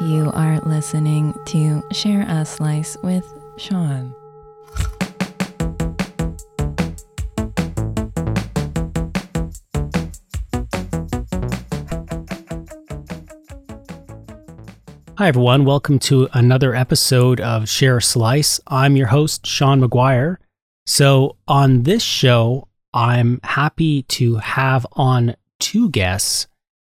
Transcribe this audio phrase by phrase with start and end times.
[0.00, 3.24] You are listening to Share a Slice with
[3.56, 4.14] Sean.
[15.16, 15.64] Hi, everyone.
[15.64, 18.60] Welcome to another episode of Share a Slice.
[18.66, 20.36] I'm your host, Sean McGuire.
[20.84, 26.48] So, on this show, I'm happy to have on two guests,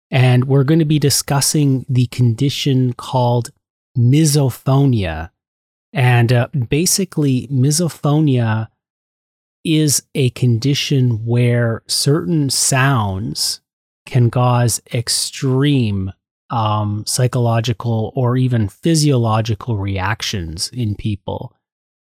[0.10, 3.52] and we're going to be discussing the condition called
[3.98, 5.32] misophonia.
[5.94, 8.68] And uh, basically, misophonia
[9.64, 13.62] is a condition where certain sounds
[14.06, 16.14] can cause extreme
[16.50, 21.54] um, psychological or even physiological reactions in people.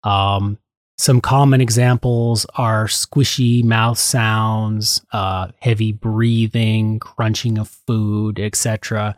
[0.02, 0.58] Um,
[0.96, 9.16] some common examples are squishy mouth sounds, uh, heavy breathing, crunching of food, etc.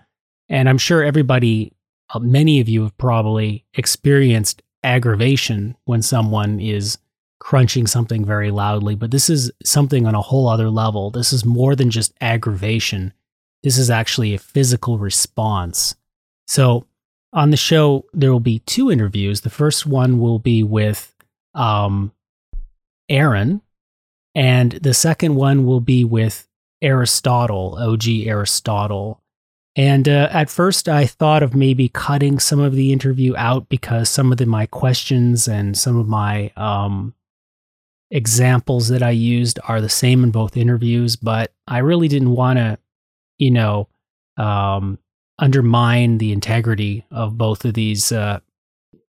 [0.48, 1.72] And I'm sure everybody,
[2.14, 6.98] uh, many of you have probably experienced aggravation when someone is
[7.38, 11.10] crunching something very loudly, but this is something on a whole other level.
[11.10, 13.12] This is more than just aggravation
[13.66, 15.96] this is actually a physical response.
[16.46, 16.86] So,
[17.32, 19.40] on the show, there will be two interviews.
[19.40, 21.12] The first one will be with
[21.56, 22.12] um,
[23.08, 23.62] Erin,
[24.34, 26.46] and the second one will be with
[26.82, 29.22] Aristotle, OG Aristotle.
[29.74, 34.08] And uh, at first, I thought of maybe cutting some of the interview out because
[34.08, 37.14] some of the, my questions and some of my um,
[38.10, 41.16] examples that I used are the same in both interviews.
[41.16, 42.78] But I really didn't want to
[43.38, 43.88] you know,
[44.36, 44.98] um,
[45.38, 48.40] undermine the integrity of both of these uh,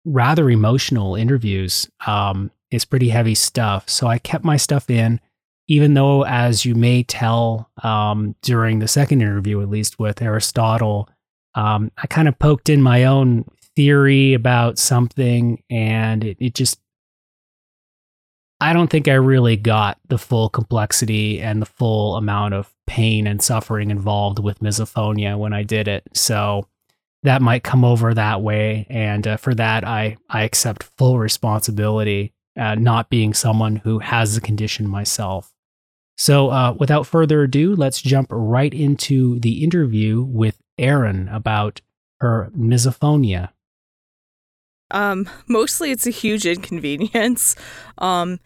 [0.08, 1.90] rather emotional interviews.
[2.06, 3.90] Um, it's pretty heavy stuff.
[3.90, 5.20] So I kept my stuff in,
[5.68, 11.10] even though, as you may tell um, during the second interview, at least with Aristotle,
[11.56, 16.80] um, I kind of poked in my own theory about something and it, it just
[18.60, 23.28] I don't think I really got the full complexity and the full amount of pain
[23.28, 26.04] and suffering involved with misophonia when I did it.
[26.16, 26.68] So
[27.24, 28.88] that might come over that way.
[28.90, 34.36] And uh, for that, I, I accept full responsibility, uh, not being someone who has
[34.36, 35.54] the condition myself.
[36.18, 41.82] So uh, without further ado, let's jump right into the interview with Erin about
[42.20, 43.50] her misophonia.
[44.90, 47.56] Um, mostly it's a huge inconvenience.
[47.98, 48.40] Um,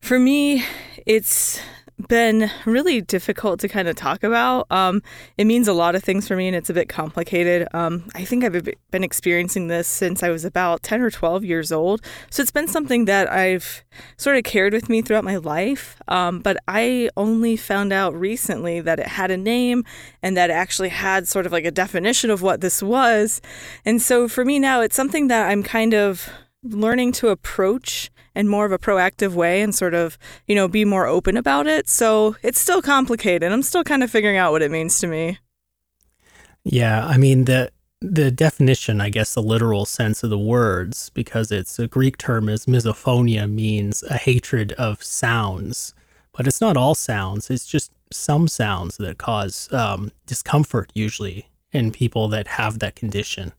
[0.00, 0.64] for me,
[1.06, 1.60] it's
[2.08, 4.66] been really difficult to kind of talk about.
[4.70, 5.02] Um,
[5.38, 7.68] it means a lot of things for me and it's a bit complicated.
[7.72, 11.72] Um, I think I've been experiencing this since I was about 10 or 12 years
[11.72, 12.04] old.
[12.30, 13.84] So it's been something that I've
[14.16, 15.96] sort of carried with me throughout my life.
[16.08, 19.84] Um, but I only found out recently that it had a name
[20.22, 23.40] and that it actually had sort of like a definition of what this was.
[23.84, 26.28] And so for me now, it's something that I'm kind of
[26.64, 30.84] learning to approach in more of a proactive way and sort of, you know, be
[30.84, 31.88] more open about it.
[31.88, 33.52] So it's still complicated.
[33.52, 35.38] I'm still kind of figuring out what it means to me.
[36.64, 41.50] Yeah, I mean the the definition, I guess the literal sense of the words, because
[41.50, 45.94] it's a Greek term is misophonia means a hatred of sounds.
[46.32, 51.92] But it's not all sounds, it's just some sounds that cause um, discomfort usually in
[51.92, 53.52] people that have that condition.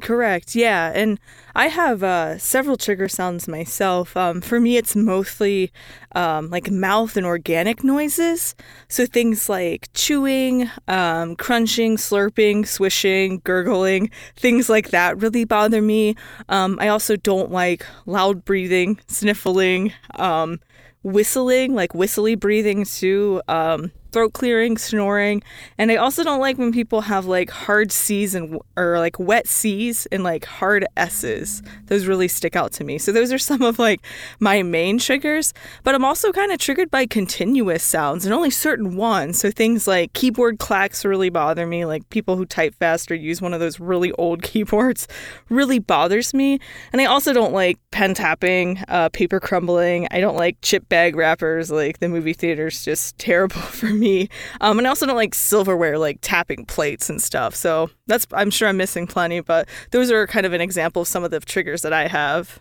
[0.00, 0.54] Correct.
[0.56, 1.20] Yeah, and
[1.54, 4.16] I have uh, several trigger sounds myself.
[4.16, 5.72] Um, for me, it's mostly
[6.14, 8.54] um, like mouth and organic noises.
[8.88, 16.14] So things like chewing, um, crunching, slurping, swishing, gurgling, things like that really bother me.
[16.48, 20.60] Um, I also don't like loud breathing, sniffling, um,
[21.02, 23.42] whistling, like whistly breathing too.
[23.48, 25.42] Um, throat clearing, snoring,
[25.78, 29.46] and I also don't like when people have like hard C's and or like wet
[29.46, 31.62] C's and like hard S's.
[31.86, 32.98] Those really stick out to me.
[32.98, 34.00] So those are some of like
[34.38, 38.96] my main triggers, but I'm also kind of triggered by continuous sounds and only certain
[38.96, 39.38] ones.
[39.38, 43.40] So things like keyboard clacks really bother me, like people who type fast or use
[43.40, 45.06] one of those really old keyboards
[45.48, 46.58] really bothers me.
[46.92, 50.08] And I also don't like pen tapping, uh, paper crumbling.
[50.10, 54.28] I don't like chip bag wrappers like the movie theater's just terrible for me me.
[54.60, 57.54] Um, and I also don't like silverware, like tapping plates and stuff.
[57.54, 61.08] So that's, I'm sure I'm missing plenty, but those are kind of an example of
[61.08, 62.60] some of the triggers that I have.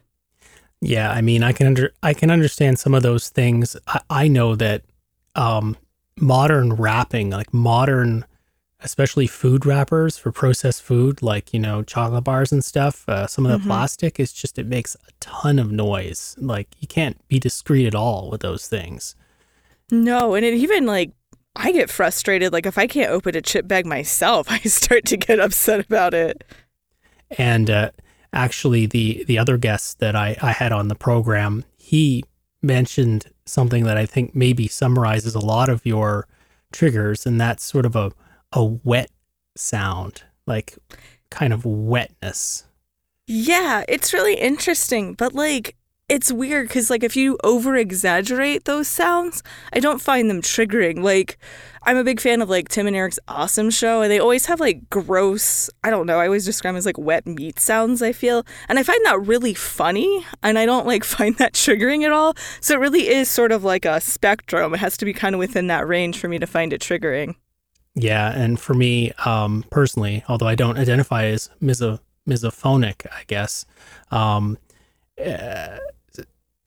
[0.82, 3.76] Yeah, I mean, I can under I can understand some of those things.
[3.88, 4.84] I, I know that
[5.36, 5.78] um,
[6.18, 8.26] modern wrapping, like modern,
[8.82, 13.08] especially food wrappers for processed food, like you know chocolate bars and stuff.
[13.10, 13.68] Uh, some of the mm-hmm.
[13.68, 16.36] plastic is just it makes a ton of noise.
[16.40, 19.16] Like you can't be discreet at all with those things.
[19.92, 21.12] No, and it even like
[21.60, 22.54] I get frustrated.
[22.54, 26.14] Like if I can't open a chip bag myself, I start to get upset about
[26.14, 26.44] it.
[27.38, 27.92] And uh,
[28.34, 32.24] actually, the the other guest that I, I had on the program, he
[32.62, 36.28] mentioned something that I think maybe summarizes a lot of your
[36.72, 38.12] triggers, and that's sort of a
[38.54, 39.12] a wet
[39.56, 40.78] sound, like
[41.30, 42.64] kind of wetness.
[43.28, 45.76] Yeah, it's really interesting, but like
[46.10, 51.04] it's weird because like if you over exaggerate those sounds i don't find them triggering.
[51.04, 51.38] Like
[51.84, 54.60] i'm a big fan of like tim and eric's awesome show and they always have
[54.60, 58.12] like gross i don't know i always describe them as like wet meat sounds i
[58.12, 58.46] feel.
[58.68, 62.36] And i find that really funny and i don't like find that triggering at all.
[62.60, 64.74] So it really is sort of like a spectrum.
[64.74, 67.36] It has to be kind of within that range for me to find it triggering.
[67.96, 73.66] Yeah and for me um personally although i don't identify as miso- misophonic i guess
[74.12, 74.58] um
[75.24, 75.78] uh,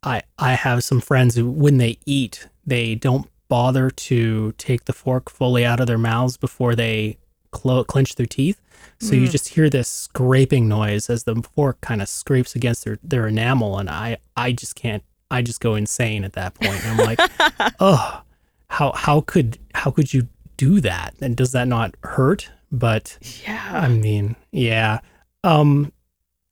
[0.02, 4.92] I I have some friends who when they eat, they don't bother to take the
[4.92, 7.18] fork fully out of their mouths before they
[7.50, 8.60] clo- clench their teeth.
[8.98, 9.20] So mm.
[9.20, 13.28] you just hear this scraping noise as the fork kind of scrapes against their, their
[13.28, 15.02] enamel, and I I just can't.
[15.30, 16.84] I just go insane at that point.
[16.84, 17.20] I'm like,
[17.80, 18.22] oh,
[18.68, 21.14] how how could how could you do that?
[21.20, 22.50] And does that not hurt?
[22.70, 25.00] But yeah, I mean, yeah.
[25.44, 25.92] Um,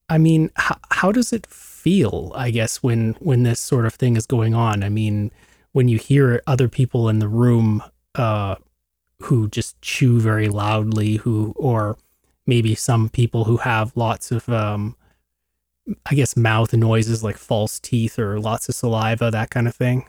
[0.09, 1.47] I mean, how how does it
[1.81, 4.83] feel, I guess, when when this sort of thing is going on.
[4.83, 5.31] I mean,
[5.73, 7.83] when you hear other people in the room
[8.15, 8.57] uh,
[9.23, 11.97] who just chew very loudly, who or
[12.47, 14.97] maybe some people who have lots of um,
[16.07, 20.07] I guess mouth noises like false teeth or lots of saliva, that kind of thing.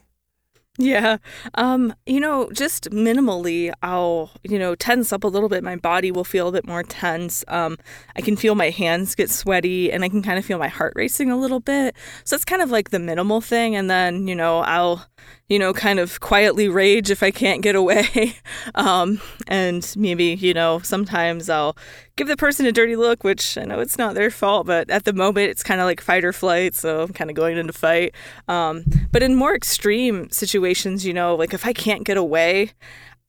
[0.77, 1.17] Yeah.
[1.55, 5.63] Um, you know, just minimally, I'll, you know, tense up a little bit.
[5.63, 7.43] My body will feel a bit more tense.
[7.49, 7.77] Um,
[8.15, 10.93] I can feel my hands get sweaty and I can kind of feel my heart
[10.95, 11.95] racing a little bit.
[12.23, 13.75] So it's kind of like the minimal thing.
[13.75, 15.05] And then, you know, I'll
[15.51, 18.35] you know, kind of quietly rage if I can't get away.
[18.75, 19.19] um,
[19.49, 21.75] and maybe, you know, sometimes I'll
[22.15, 25.03] give the person a dirty look, which I know it's not their fault, but at
[25.03, 26.73] the moment it's kind of like fight or flight.
[26.73, 28.15] So I'm kind of going into fight.
[28.47, 32.71] Um, but in more extreme situations, you know, like if I can't get away,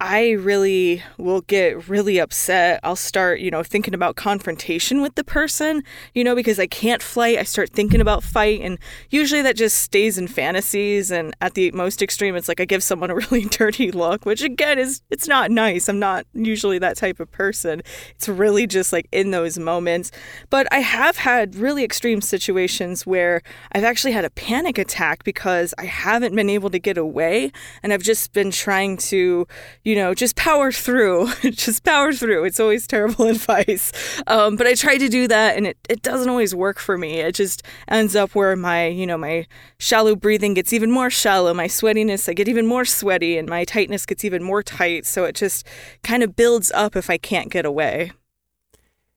[0.05, 2.81] I really will get really upset.
[2.83, 7.01] I'll start, you know, thinking about confrontation with the person, you know, because I can't
[7.01, 7.39] fight.
[7.39, 8.63] I start thinking about fight.
[8.63, 11.13] And usually that just stays in fantasies.
[11.13, 14.43] And at the most extreme, it's like I give someone a really dirty look, which
[14.43, 15.89] again is, it's not nice.
[15.89, 17.81] I'm not usually that type of person.
[18.17, 20.11] It's really just like in those moments.
[20.51, 23.41] But I have had really extreme situations where
[23.71, 27.53] I've actually had a panic attack because I haven't been able to get away.
[27.85, 29.47] And I've just been trying to,
[29.85, 31.31] you you know, just power through.
[31.51, 32.45] just power through.
[32.45, 33.93] It's always terrible advice.
[34.27, 37.21] Um, but I try to do that and it, it doesn't always work for me.
[37.21, 39.47] It just ends up where my, you know, my
[39.79, 41.53] shallow breathing gets even more shallow.
[41.53, 45.05] My sweatiness, I get even more sweaty and my tightness gets even more tight.
[45.05, 45.67] So it just
[46.03, 48.13] kind of builds up if I can't get away.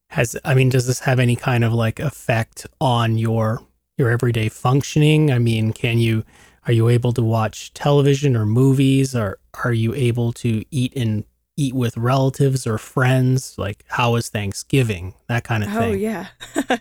[0.10, 3.62] Has, I mean, does this have any kind of like effect on your,
[3.98, 5.31] your everyday functioning?
[5.31, 6.25] I mean, can you,
[6.66, 11.26] are you able to watch television or movies or are you able to eat and
[11.58, 13.56] eat with relatives or friends?
[13.58, 15.14] Like how is thanksgiving?
[15.28, 15.92] That kind of oh, thing.
[15.92, 16.28] oh yeah.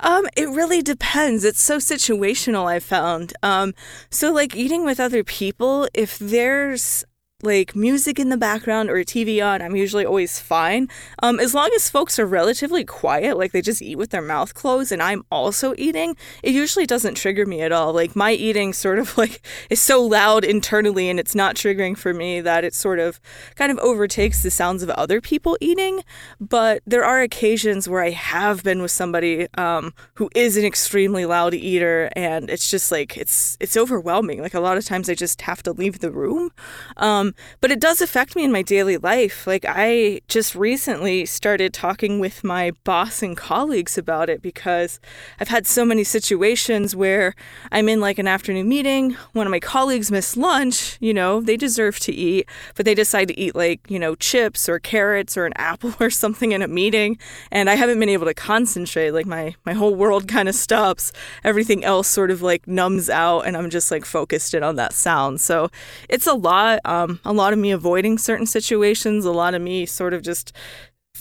[0.00, 1.44] Um it really depends.
[1.44, 3.32] It's so situational i found.
[3.42, 3.74] Um
[4.10, 7.04] so like eating with other people if there's
[7.42, 10.88] like music in the background or a TV on, I'm usually always fine.
[11.22, 14.54] Um, as long as folks are relatively quiet, like they just eat with their mouth
[14.54, 17.92] closed and I'm also eating, it usually doesn't trigger me at all.
[17.92, 22.12] Like my eating sort of like is so loud internally and it's not triggering for
[22.12, 23.20] me that it sort of
[23.54, 26.02] kind of overtakes the sounds of other people eating.
[26.40, 31.26] But there are occasions where I have been with somebody um, who is an extremely
[31.26, 34.40] loud eater and it's just like it's it's overwhelming.
[34.40, 36.50] Like a lot of times I just have to leave the room.
[36.96, 37.29] Um,
[37.60, 39.46] but it does affect me in my daily life.
[39.46, 45.00] Like, I just recently started talking with my boss and colleagues about it because
[45.38, 47.34] I've had so many situations where
[47.72, 51.56] I'm in like an afternoon meeting, one of my colleagues missed lunch, you know, they
[51.56, 55.46] deserve to eat, but they decide to eat like, you know, chips or carrots or
[55.46, 57.18] an apple or something in a meeting.
[57.50, 59.12] And I haven't been able to concentrate.
[59.12, 61.12] Like, my, my whole world kind of stops.
[61.44, 64.92] Everything else sort of like numbs out, and I'm just like focused in on that
[64.92, 65.40] sound.
[65.40, 65.70] So
[66.08, 66.80] it's a lot.
[66.84, 70.52] Um, a lot of me avoiding certain situations, a lot of me sort of just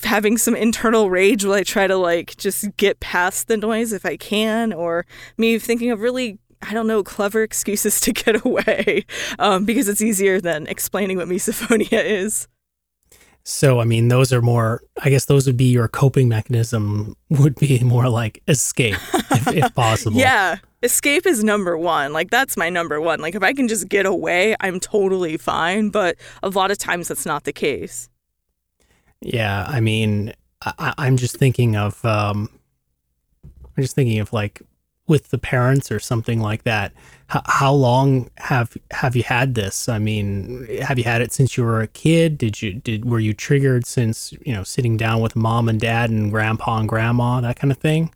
[0.04, 4.06] having some internal rage while I try to like just get past the noise if
[4.06, 5.06] I can, or
[5.38, 9.06] me thinking of really I don't know, clever excuses to get away
[9.38, 12.48] um, because it's easier than explaining what misophonia is.
[13.44, 17.56] So, I mean, those are more, I guess those would be your coping mechanism, would
[17.56, 18.98] be more like escape,
[19.32, 20.18] if, if possible.
[20.20, 20.58] Yeah.
[20.84, 22.14] Escape is number one.
[22.14, 23.20] Like that's my number one.
[23.20, 25.90] Like if I can just get away, I'm totally fine.
[25.90, 28.10] But a lot of times that's not the case.
[29.22, 32.50] Yeah, I mean, I, I'm just thinking of, um,
[33.44, 34.62] I'm just thinking of like
[35.08, 36.94] with the parents or something like that.
[37.34, 39.90] H- how long have have you had this?
[39.90, 42.38] I mean, have you had it since you were a kid?
[42.38, 46.10] Did you did were you triggered since you know sitting down with mom and dad
[46.10, 48.14] and grandpa and grandma that kind of thing?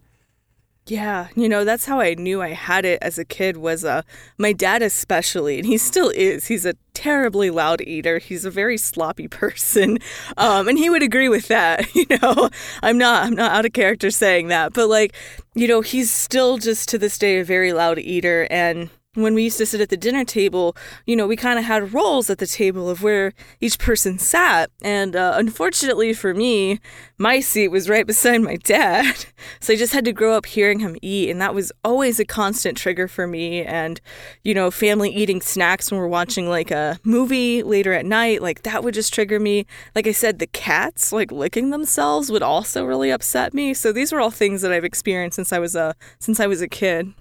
[0.85, 4.01] Yeah, you know, that's how I knew I had it as a kid was uh
[4.37, 6.47] my dad especially, and he still is.
[6.47, 8.17] He's a terribly loud eater.
[8.17, 9.99] He's a very sloppy person.
[10.35, 12.49] Um and he would agree with that, you know.
[12.81, 15.15] I'm not I'm not out of character saying that, but like,
[15.55, 19.43] you know, he's still just to this day a very loud eater and when we
[19.43, 22.39] used to sit at the dinner table, you know, we kind of had roles at
[22.39, 24.71] the table of where each person sat.
[24.81, 26.79] And uh, unfortunately for me,
[27.17, 29.25] my seat was right beside my dad.
[29.59, 31.29] So I just had to grow up hearing him eat.
[31.29, 33.63] And that was always a constant trigger for me.
[33.63, 34.01] And,
[34.43, 38.63] you know, family eating snacks when we're watching like a movie later at night, like
[38.63, 39.65] that would just trigger me.
[39.95, 43.73] Like I said, the cats like licking themselves would also really upset me.
[43.73, 46.61] So these were all things that I've experienced since I was a since I was
[46.61, 47.13] a kid.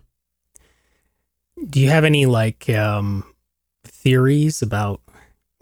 [1.69, 3.25] Do you have any like um,
[3.85, 5.01] theories about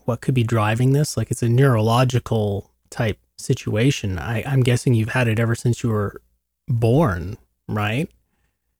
[0.04, 1.16] what could be driving this?
[1.16, 4.18] Like it's a neurological type situation.
[4.18, 6.22] I, I'm guessing you've had it ever since you were
[6.68, 7.36] born,
[7.68, 8.10] right?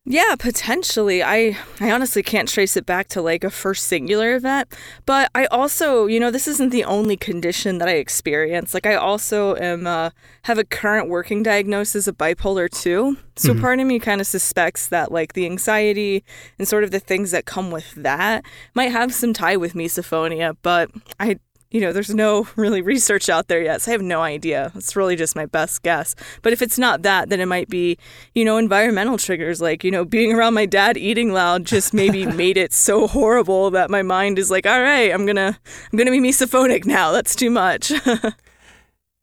[0.03, 1.21] Yeah, potentially.
[1.21, 4.73] I I honestly can't trace it back to like a first singular event,
[5.05, 8.73] but I also, you know, this isn't the only condition that I experience.
[8.73, 10.09] Like I also am uh,
[10.43, 13.15] have a current working diagnosis of bipolar 2.
[13.35, 13.61] So Mhm.
[13.61, 16.23] part of me kind of suspects that like the anxiety
[16.57, 18.43] and sort of the things that come with that
[18.73, 20.89] might have some tie with misophonia, but
[21.19, 21.37] I
[21.71, 24.71] you know, there's no really research out there yet, so I have no idea.
[24.75, 26.15] It's really just my best guess.
[26.41, 27.97] But if it's not that, then it might be,
[28.35, 32.25] you know, environmental triggers like, you know, being around my dad eating loud just maybe
[32.43, 35.57] made it so horrible that my mind is like, all right, I'm gonna
[35.91, 37.11] I'm gonna be misophonic now.
[37.11, 37.91] That's too much.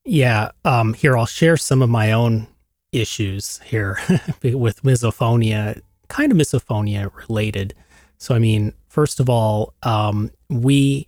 [0.08, 0.52] Yeah.
[0.64, 2.46] Um, here, I'll share some of my own
[2.92, 3.98] issues here
[4.42, 7.74] with misophonia, kind of misophonia related.
[8.16, 11.07] So, I mean, first of all, um, we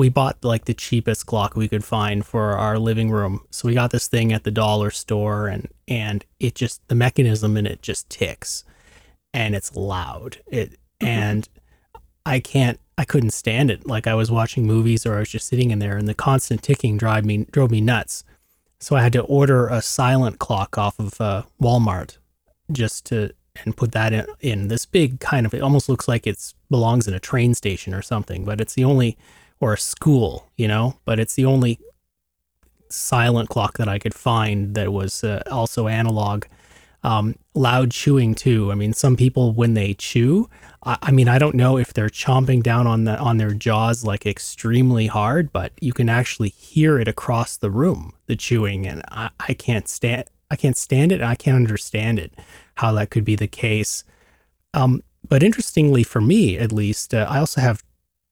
[0.00, 3.42] we bought like the cheapest clock we could find for our living room.
[3.50, 7.54] So we got this thing at the dollar store, and and it just the mechanism
[7.58, 8.64] in it just ticks,
[9.34, 10.38] and it's loud.
[10.46, 11.46] It and
[12.24, 13.86] I can't I couldn't stand it.
[13.86, 16.62] Like I was watching movies or I was just sitting in there and the constant
[16.62, 18.24] ticking drive me drove me nuts.
[18.78, 22.16] So I had to order a silent clock off of uh, Walmart
[22.72, 23.34] just to
[23.66, 27.06] and put that in, in this big kind of it almost looks like it's belongs
[27.06, 29.18] in a train station or something, but it's the only
[29.60, 31.78] or a school, you know, but it's the only
[32.88, 36.44] silent clock that I could find that was uh, also analog.
[37.02, 38.70] Um, loud chewing too.
[38.70, 40.50] I mean, some people when they chew,
[40.84, 44.04] I, I mean, I don't know if they're chomping down on the on their jaws
[44.04, 49.02] like extremely hard, but you can actually hear it across the room, the chewing, and
[49.10, 51.22] I, I can't stand I can't stand it.
[51.22, 52.34] I can't understand it
[52.76, 54.04] how that could be the case.
[54.74, 57.82] Um, but interestingly, for me at least, uh, I also have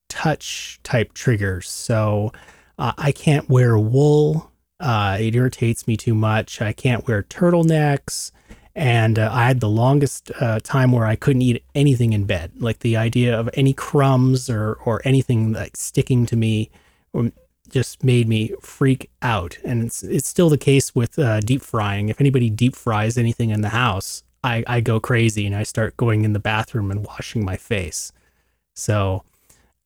[0.09, 1.69] touch type triggers.
[1.69, 2.33] So
[2.79, 4.51] uh, I can't wear wool.
[4.81, 6.63] Uh, it irritates me too much.
[6.63, 8.31] I can't wear turtlenecks.
[8.75, 12.53] And uh, I had the longest uh, time where I couldn't eat anything in bed.
[12.59, 16.71] Like the idea of any crumbs or, or anything like sticking to me
[17.13, 17.33] um,
[17.69, 19.59] just made me freak out.
[19.65, 22.09] And it's, it's still the case with uh, deep frying.
[22.09, 25.97] If anybody deep fries anything in the house, I, I go crazy and I start
[25.97, 28.13] going in the bathroom and washing my face.
[28.75, 29.25] So,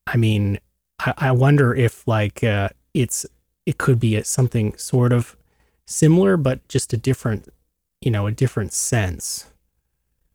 [0.07, 0.59] I mean,
[1.01, 3.27] I, I wonder if like uh, it's
[3.67, 5.37] it could be a, something sort of
[5.87, 7.49] similar, but just a different,
[8.01, 9.47] you know, a different sense.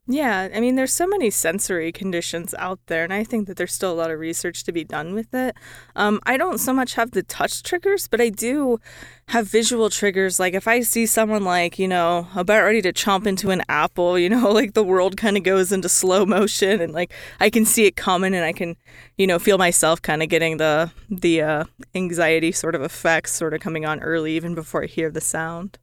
[0.10, 3.74] Yeah, I mean, there's so many sensory conditions out there, and I think that there's
[3.74, 5.54] still a lot of research to be done with it.
[5.98, 8.80] Um, I don't so much have the touch triggers, but I do
[9.28, 10.40] have visual triggers.
[10.40, 14.18] Like if I see someone like, you know, about ready to chomp into an apple,
[14.18, 17.12] you know, like the world kind of goes into slow motion, and like
[17.42, 18.78] I can see it coming, and I can,
[19.18, 21.64] you know, feel myself kind of getting the the uh,
[21.96, 25.80] anxiety sort of effects sort of coming on early, even before I hear the sound.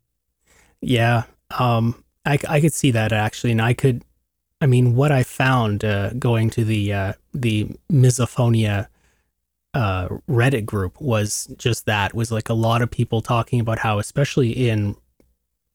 [0.80, 1.24] Yeah,
[1.58, 4.02] um, I, I could see that actually, and I could,
[4.64, 8.86] I mean, what I found uh, going to the uh, the misophonia
[9.74, 13.98] uh, Reddit group was just that was like a lot of people talking about how,
[13.98, 14.96] especially in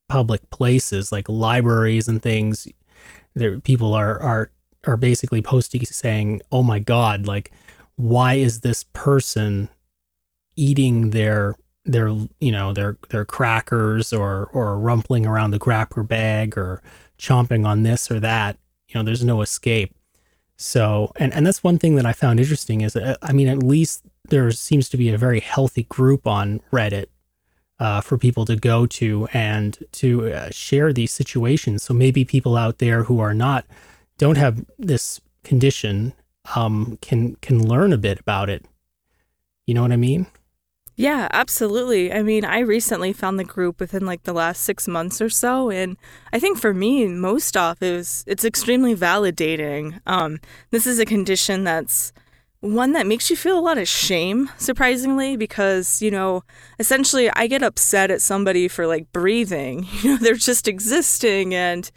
[0.07, 2.67] public places like libraries and things,
[3.35, 4.51] there people are are
[4.87, 7.51] are basically posting saying, "Oh my God, like,
[7.95, 9.69] why is this person
[10.55, 11.53] eating their
[11.85, 12.07] their
[12.39, 16.81] you know their their crackers or or rumpling around the grapper bag or
[17.19, 18.57] chomping on this or that
[18.89, 19.93] you know, there's no escape.
[20.57, 23.63] So, and, and that's one thing that I found interesting is, uh, I mean, at
[23.63, 27.05] least there seems to be a very healthy group on Reddit
[27.79, 31.83] uh, for people to go to and to uh, share these situations.
[31.83, 33.65] So maybe people out there who are not,
[34.17, 36.13] don't have this condition,
[36.55, 38.65] um, can can learn a bit about it.
[39.65, 40.27] You know what I mean?
[40.99, 42.11] Yeah, absolutely.
[42.11, 45.69] I mean, I recently found the group within like the last six months or so,
[45.69, 45.95] and
[46.33, 50.01] I think for me, most off is it's extremely validating.
[50.05, 50.39] Um,
[50.71, 52.11] this is a condition that's
[52.61, 56.43] one that makes you feel a lot of shame, surprisingly, because, you know,
[56.77, 59.87] essentially I get upset at somebody for like breathing.
[59.99, 61.91] You know, they're just existing and,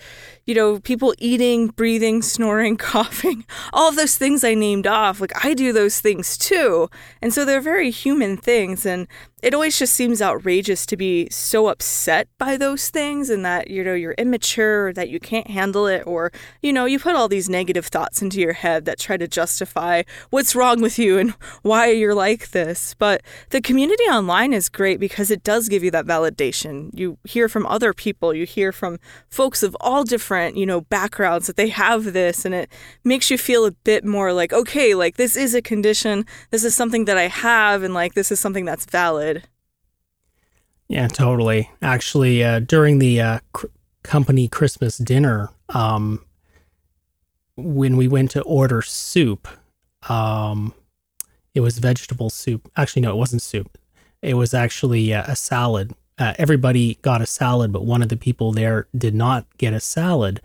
[0.44, 5.20] you know, people eating, breathing, snoring, coughing, all of those things I named off.
[5.20, 6.88] Like I do those things too.
[7.20, 8.84] And so they're very human things.
[8.84, 9.06] And
[9.42, 13.82] it always just seems outrageous to be so upset by those things and that you
[13.82, 16.30] know you're immature or that you can't handle it or
[16.62, 20.02] you know you put all these negative thoughts into your head that try to justify
[20.30, 21.32] what's wrong with you and
[21.62, 22.94] why you're like this.
[22.94, 26.90] But the community online is great because it does give you that validation.
[26.94, 28.32] You hear from other people.
[28.32, 32.54] You hear from folks of all different you know backgrounds that they have this and
[32.54, 32.70] it
[33.02, 36.24] makes you feel a bit more like okay like this is a condition.
[36.50, 39.31] This is something that I have and like this is something that's valid
[40.92, 41.70] yeah, totally.
[41.80, 43.68] Actually, uh, during the uh, cr-
[44.02, 46.22] company Christmas dinner, um,
[47.56, 49.48] when we went to order soup,
[50.10, 50.74] um,
[51.54, 52.70] it was vegetable soup.
[52.76, 53.78] Actually, no, it wasn't soup.
[54.20, 55.94] It was actually uh, a salad.
[56.18, 59.80] Uh, everybody got a salad, but one of the people there did not get a
[59.80, 60.42] salad.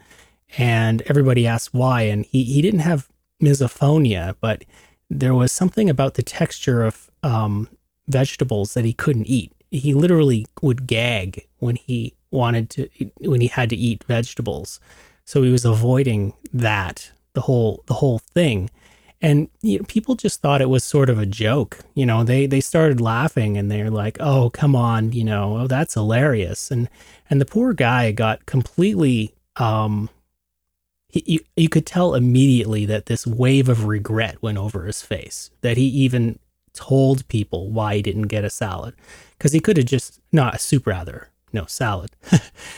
[0.58, 2.04] And everybody asked why.
[2.04, 3.10] And he, he didn't have
[3.44, 4.64] misophonia, but
[5.10, 7.68] there was something about the texture of um,
[8.08, 13.48] vegetables that he couldn't eat he literally would gag when he wanted to when he
[13.48, 14.80] had to eat vegetables.
[15.26, 18.70] So he was avoiding that the whole the whole thing.
[19.20, 21.80] And you know, people just thought it was sort of a joke.
[21.96, 25.68] You know, they they started laughing and they're like, "Oh, come on, you know, oh,
[25.68, 26.90] that's hilarious." And
[27.30, 30.10] and the poor guy got completely um
[31.10, 35.52] he, you, you could tell immediately that this wave of regret went over his face
[35.62, 36.38] that he even
[36.78, 38.94] told people why he didn't get a salad.
[39.38, 42.12] Because he could have just not a soup rather no salad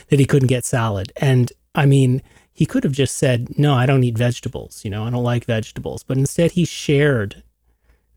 [0.10, 1.12] that he couldn't get salad.
[1.18, 5.06] And i mean he could have just said no i don't eat vegetables you know
[5.06, 6.04] i don't like vegetables.
[6.04, 7.44] But instead he shared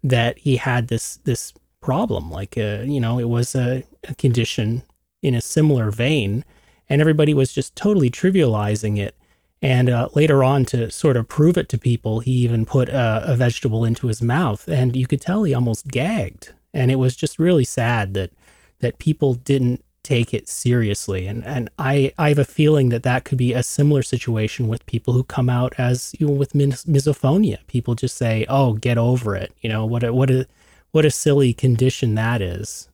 [0.02, 4.82] that he had this this problem like uh, you know it was a, a condition
[5.20, 6.44] in a similar vein
[6.88, 9.16] and everybody was just totally trivializing it
[9.62, 13.22] and uh, later on, to sort of prove it to people, he even put a,
[13.24, 16.52] a, vegetable into his mouth, and you could tell he almost gagged.
[16.74, 18.32] And it was just really sad that
[18.80, 21.28] that people didn't take it seriously.
[21.28, 24.84] And and I I have a feeling that that could be a similar situation with
[24.86, 27.58] people who come out as you know with mis- misophonia.
[27.68, 30.46] People just say, "Oh, get over it." You know what a what a
[30.90, 32.88] what a silly condition that is.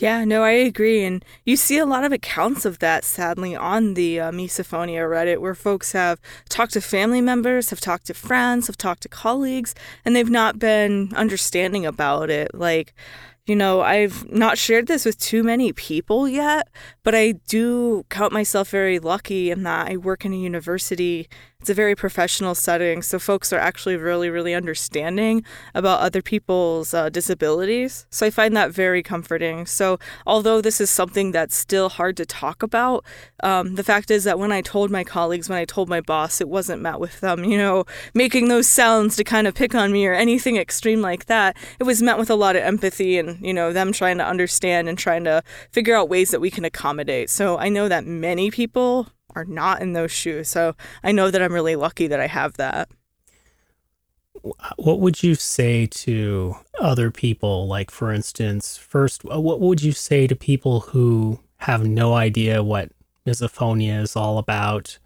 [0.00, 1.04] Yeah, no, I agree.
[1.04, 5.40] And you see a lot of accounts of that, sadly, on the uh, Misophonia Reddit,
[5.40, 9.74] where folks have talked to family members, have talked to friends, have talked to colleagues,
[10.02, 12.54] and they've not been understanding about it.
[12.54, 12.94] Like,
[13.44, 16.68] you know, I've not shared this with too many people yet,
[17.02, 21.28] but I do count myself very lucky in that I work in a university
[21.60, 25.44] it's a very professional setting, so folks are actually really, really understanding
[25.74, 28.06] about other people's uh, disabilities.
[28.08, 29.66] So I find that very comforting.
[29.66, 33.04] So, although this is something that's still hard to talk about,
[33.42, 36.40] um, the fact is that when I told my colleagues, when I told my boss,
[36.40, 39.92] it wasn't met with them, you know, making those sounds to kind of pick on
[39.92, 41.58] me or anything extreme like that.
[41.78, 44.88] It was met with a lot of empathy and, you know, them trying to understand
[44.88, 45.42] and trying to
[45.72, 47.28] figure out ways that we can accommodate.
[47.28, 50.48] So I know that many people are not in those shoes.
[50.48, 52.88] So I know that I'm really lucky that I have that.
[54.76, 57.66] What would you say to other people?
[57.66, 62.90] Like, for instance, first, what would you say to people who have no idea what
[63.26, 64.98] misophonia is all about?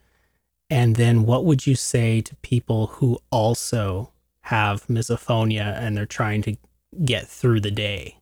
[0.70, 6.42] And then what would you say to people who also have misophonia and they're trying
[6.42, 6.56] to
[7.04, 8.18] get through the day?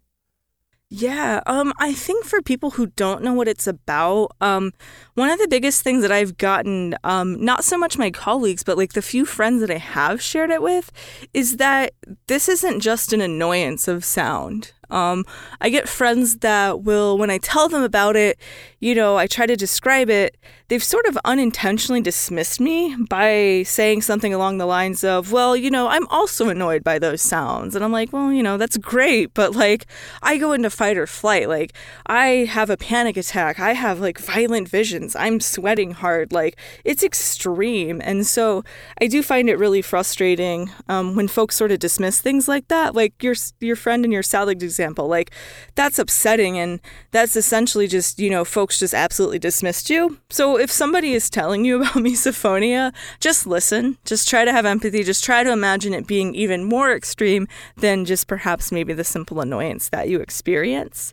[0.94, 4.72] Yeah, um, I think for people who don't know what it's about, um,
[5.14, 8.76] one of the biggest things that I've gotten, um, not so much my colleagues, but
[8.76, 10.92] like the few friends that I have shared it with,
[11.32, 11.94] is that
[12.26, 14.72] this isn't just an annoyance of sound.
[14.90, 15.24] Um,
[15.62, 18.38] I get friends that will, when I tell them about it,
[18.78, 20.36] you know, I try to describe it,
[20.72, 25.70] they've sort of unintentionally dismissed me by saying something along the lines of, well, you
[25.70, 27.76] know, I'm also annoyed by those sounds.
[27.76, 29.84] And I'm like, well, you know, that's great, but like,
[30.22, 31.46] I go into fight or flight.
[31.46, 31.74] Like,
[32.06, 33.60] I have a panic attack.
[33.60, 35.14] I have like violent visions.
[35.14, 36.32] I'm sweating hard.
[36.32, 36.56] Like,
[36.86, 38.00] it's extreme.
[38.02, 38.64] And so
[38.98, 42.94] I do find it really frustrating um, when folks sort of dismiss things like that.
[42.94, 45.32] Like your, your friend and your salad example, like,
[45.74, 46.58] that's upsetting.
[46.58, 46.80] And
[47.10, 50.16] that's essentially just, you know, folks just absolutely dismissed you.
[50.30, 53.98] So if somebody is telling you about misophonia, just listen.
[54.04, 55.02] Just try to have empathy.
[55.02, 59.40] Just try to imagine it being even more extreme than just perhaps maybe the simple
[59.40, 61.12] annoyance that you experience.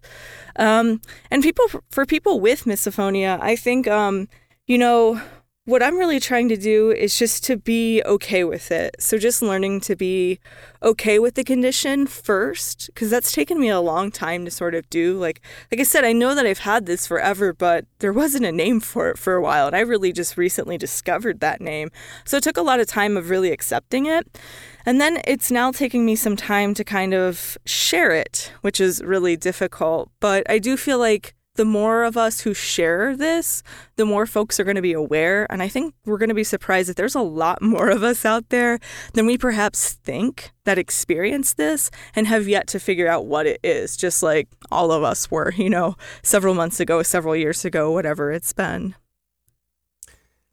[0.56, 4.28] Um, and people, for people with misophonia, I think, um,
[4.68, 5.22] you know,
[5.70, 8.96] what I'm really trying to do is just to be okay with it.
[9.00, 10.40] So just learning to be
[10.82, 14.90] okay with the condition first because that's taken me a long time to sort of
[14.90, 15.18] do.
[15.18, 18.52] Like like I said, I know that I've had this forever, but there wasn't a
[18.52, 21.92] name for it for a while and I really just recently discovered that name.
[22.26, 24.40] So it took a lot of time of really accepting it.
[24.88, 29.04] And then it's now taking me some time to kind of share it, which is
[29.04, 33.64] really difficult, but I do feel like the more of us who share this,
[33.98, 35.46] the more folks are going to be aware.
[35.52, 38.24] And I think we're going to be surprised that there's a lot more of us
[38.24, 38.80] out there
[39.12, 43.60] than we perhaps think that experience this and have yet to figure out what it
[43.62, 47.92] is, just like all of us were, you know, several months ago, several years ago,
[47.92, 48.96] whatever it's been.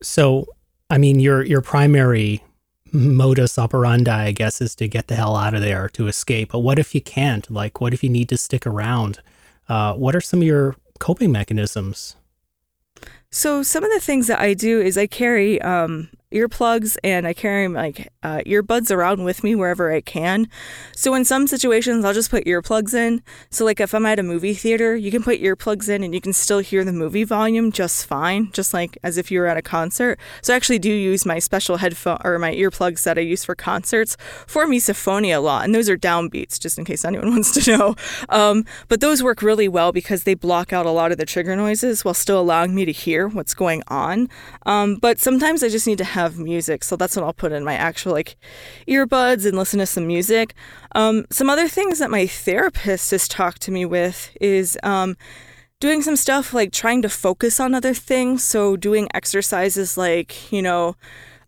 [0.03, 0.47] So,
[0.90, 2.42] I mean, your your primary
[2.92, 6.51] modus operandi, I guess, is to get the hell out of there to escape.
[6.51, 7.49] But what if you can't?
[7.49, 9.21] Like, what if you need to stick around?
[9.69, 12.16] Uh, what are some of your coping mechanisms?
[13.30, 17.32] So some of the things that I do is I carry um, earplugs and I
[17.32, 20.48] carry like uh, earbuds around with me wherever I can.
[20.92, 23.22] So in some situations, I'll just put earplugs in.
[23.50, 26.20] So like if I'm at a movie theater, you can put earplugs in and you
[26.20, 29.56] can still hear the movie volume just fine, just like as if you were at
[29.56, 30.18] a concert.
[30.42, 33.54] So I actually do use my special headphone or my earplugs that I use for
[33.54, 37.76] concerts for misophonia a lot, and those are downbeats, just in case anyone wants to
[37.76, 37.96] know.
[38.28, 41.54] Um, but those work really well because they block out a lot of the trigger
[41.54, 44.28] noises while still allowing me to hear what's going on.
[44.64, 46.83] Um, but sometimes I just need to have music.
[46.83, 48.37] So that's what I'll put in my actual like
[48.88, 50.55] earbuds and listen to some music.
[50.94, 55.16] Um, some other things that my therapist has talked to me with is um,
[55.79, 58.42] doing some stuff like trying to focus on other things.
[58.42, 60.96] So doing exercises like, you know,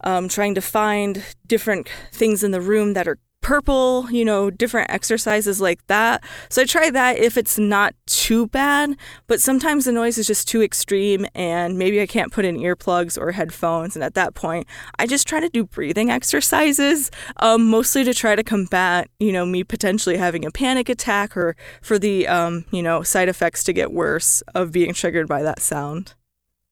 [0.04, 4.90] um, trying to find different things in the room that are purple, you know, different
[4.90, 6.22] exercises like that.
[6.48, 8.96] So I try that if it's not too bad,
[9.26, 13.18] but sometimes the noise is just too extreme and maybe I can't put in earplugs
[13.18, 13.96] or headphones.
[13.96, 14.66] And at that point,
[14.98, 19.46] I just try to do breathing exercises, um, mostly to try to combat, you know,
[19.46, 23.72] me potentially having a panic attack or for the, um, you know, side effects to
[23.72, 26.14] get worse of being triggered by that sound.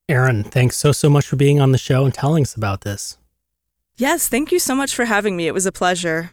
[0.09, 3.19] Erin, thanks so, so much for being on the show and telling us about this.
[3.97, 5.47] Yes, thank you so much for having me.
[5.47, 6.33] It was a pleasure.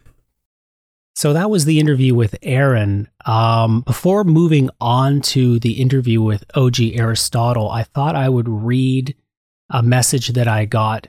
[1.15, 3.07] So that was the interview with Erin.
[3.25, 9.15] Um, before moving on to the interview with OG Aristotle, I thought I would read
[9.69, 11.07] a message that I got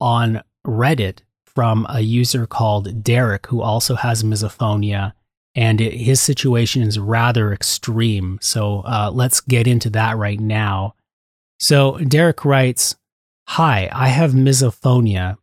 [0.00, 5.12] on Reddit from a user called Derrick, who also has misophonia,
[5.54, 8.38] and it, his situation is rather extreme.
[8.40, 10.94] So uh, let's get into that right now.
[11.58, 12.96] So Derrick writes
[13.48, 15.38] Hi, I have misophonia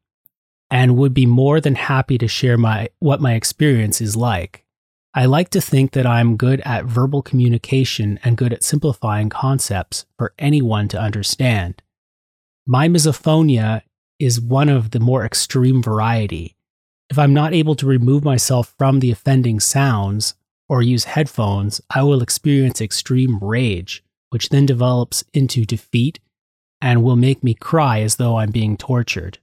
[0.69, 4.65] and would be more than happy to share my what my experience is like.
[5.13, 10.05] I like to think that I'm good at verbal communication and good at simplifying concepts
[10.17, 11.81] for anyone to understand.
[12.67, 13.81] My misophonia
[14.19, 16.55] is one of the more extreme variety.
[17.09, 20.35] If I'm not able to remove myself from the offending sounds
[20.67, 26.19] or use headphones, I will experience extreme rage, which then develops into defeat
[26.81, 29.39] and will make me cry as though I'm being tortured.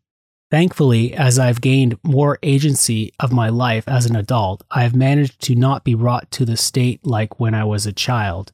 [0.54, 5.40] Thankfully, as I've gained more agency of my life as an adult, I have managed
[5.46, 8.52] to not be brought to the state like when I was a child.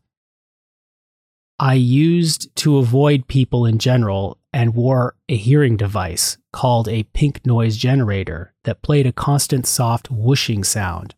[1.59, 7.45] I used to avoid people in general and wore a hearing device called a pink
[7.45, 11.15] noise generator that played a constant soft whooshing sound.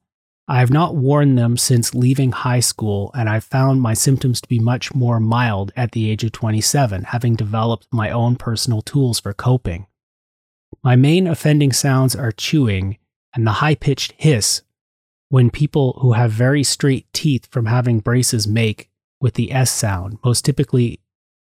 [0.48, 4.48] I have not worn them since leaving high school, and I've found my symptoms to
[4.48, 9.20] be much more mild at the age of 27, having developed my own personal tools
[9.20, 9.86] for coping.
[10.82, 12.98] My main offending sounds are chewing
[13.34, 14.62] and the high pitched hiss
[15.28, 20.18] when people who have very straight teeth from having braces make with the S sound,
[20.24, 21.00] most typically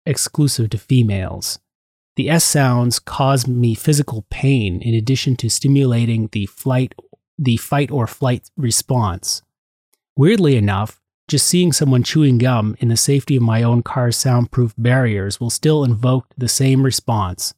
[0.04, 1.60] exclusive to females.
[2.16, 6.94] The S sounds cause me physical pain in addition to stimulating the flight
[7.38, 9.42] the fight or flight response.
[10.16, 14.74] Weirdly enough, just seeing someone chewing gum in the safety of my own car's soundproof
[14.76, 17.54] barriers will still invoke the same response,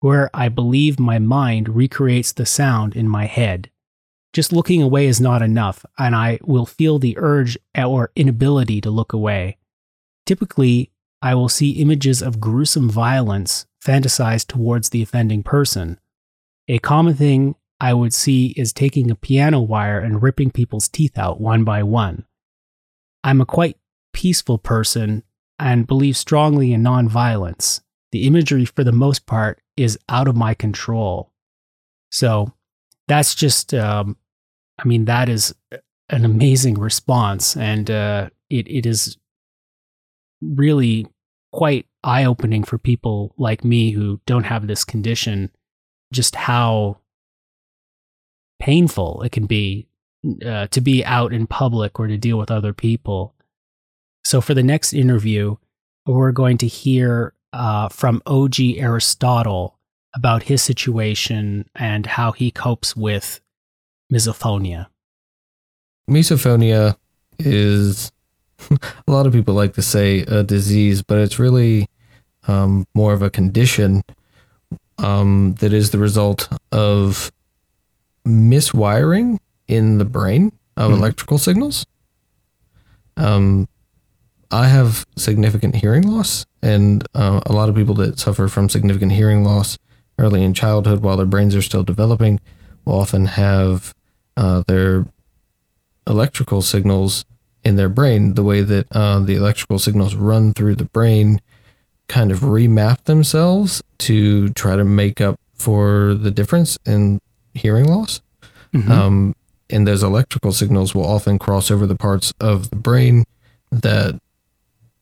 [0.00, 3.70] where I believe my mind recreates the sound in my head.
[4.32, 8.90] Just looking away is not enough, and I will feel the urge or inability to
[8.90, 9.58] look away.
[10.24, 10.90] Typically,
[11.22, 15.98] I will see images of gruesome violence fantasized towards the offending person.
[16.68, 21.18] A common thing I would see is taking a piano wire and ripping people's teeth
[21.18, 22.24] out one by one.
[23.24, 23.76] I'm a quite
[24.12, 25.24] peaceful person
[25.58, 27.80] and believe strongly in nonviolence.
[28.12, 31.30] The imagery, for the most part, is out of my control.
[32.10, 32.52] So
[33.08, 34.16] that's just, um,
[34.78, 35.54] I mean, that is
[36.08, 37.56] an amazing response.
[37.56, 39.16] And uh, it, it is
[40.42, 41.06] really
[41.52, 45.50] quite eye opening for people like me who don't have this condition,
[46.12, 46.98] just how
[48.60, 49.88] painful it can be
[50.44, 53.34] uh, to be out in public or to deal with other people.
[54.24, 55.56] So, for the next interview,
[56.06, 59.78] we're going to hear uh, from OG Aristotle
[60.14, 63.40] about his situation and how he copes with
[64.12, 64.86] misophonia.
[66.08, 66.96] Misophonia
[67.38, 68.10] is
[68.70, 71.88] a lot of people like to say a disease, but it's really
[72.48, 74.02] um, more of a condition
[74.98, 77.32] um, that is the result of
[78.26, 81.84] miswiring in the brain of mm electrical signals.
[83.16, 83.68] Um,
[84.50, 89.12] I have significant hearing loss, and uh, a lot of people that suffer from significant
[89.12, 89.78] hearing loss
[90.18, 92.40] early in childhood while their brains are still developing
[92.84, 93.94] will often have
[94.36, 95.06] uh, their
[96.06, 97.24] electrical signals
[97.62, 101.40] in their brain, the way that uh, the electrical signals run through the brain,
[102.08, 107.20] kind of remap themselves to try to make up for the difference in
[107.54, 108.20] hearing loss.
[108.74, 108.90] Mm-hmm.
[108.90, 109.36] Um,
[109.68, 113.24] and those electrical signals will often cross over the parts of the brain
[113.70, 114.18] that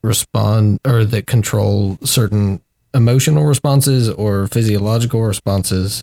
[0.03, 2.61] respond or that control certain
[2.95, 6.03] emotional responses or physiological responses,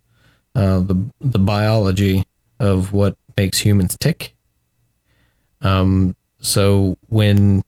[0.56, 2.26] uh, the the biology
[2.60, 4.36] of what makes humans tick.
[5.62, 7.64] Um, so when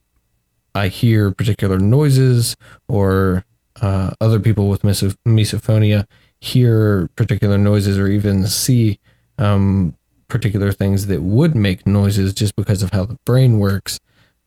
[0.76, 2.56] I hear particular noises
[2.88, 3.44] or
[3.82, 6.06] uh, other people with misophonia
[6.40, 9.00] hear particular noises or even see
[9.38, 9.96] um,
[10.28, 14.00] particular things that would make noises just because of how the brain works,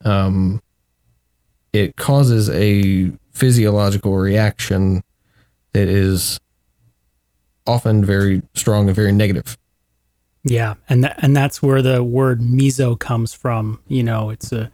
[0.05, 0.61] um,
[1.72, 5.02] it causes a physiological reaction
[5.72, 6.40] that is
[7.66, 9.56] often very strong and very negative.
[10.42, 13.80] Yeah, and th- and that's where the word miso comes from.
[13.88, 14.70] You know, it's a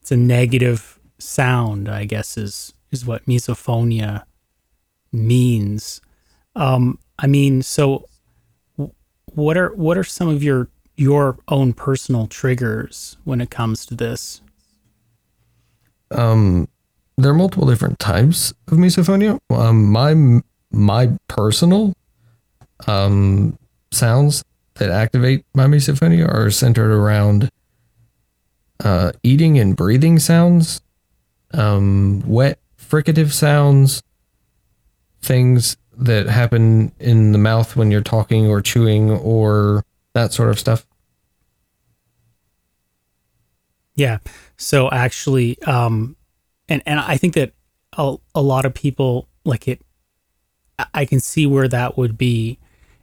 [0.00, 1.88] it's a negative sound.
[1.88, 4.24] I guess is is what misophonia
[5.12, 6.00] means.
[6.54, 8.08] Um, I mean, so
[9.34, 13.94] what are what are some of your your own personal triggers when it comes to
[13.94, 14.40] this?
[16.10, 16.68] Um,
[17.16, 19.38] there are multiple different types of misophonia.
[19.50, 20.40] Um, my
[20.70, 21.94] my personal
[22.86, 23.58] um
[23.90, 24.44] sounds
[24.74, 27.50] that activate my misophonia are centered around
[28.84, 30.80] uh, eating and breathing sounds,
[31.52, 34.02] um, wet fricative sounds,
[35.20, 40.58] things that happen in the mouth when you're talking or chewing or that sort of
[40.58, 40.86] stuff.
[43.98, 44.18] Yeah.
[44.56, 46.14] So actually, um,
[46.68, 47.52] and and I think that
[47.96, 49.82] a, a lot of people like it.
[50.94, 52.60] I can see where that would be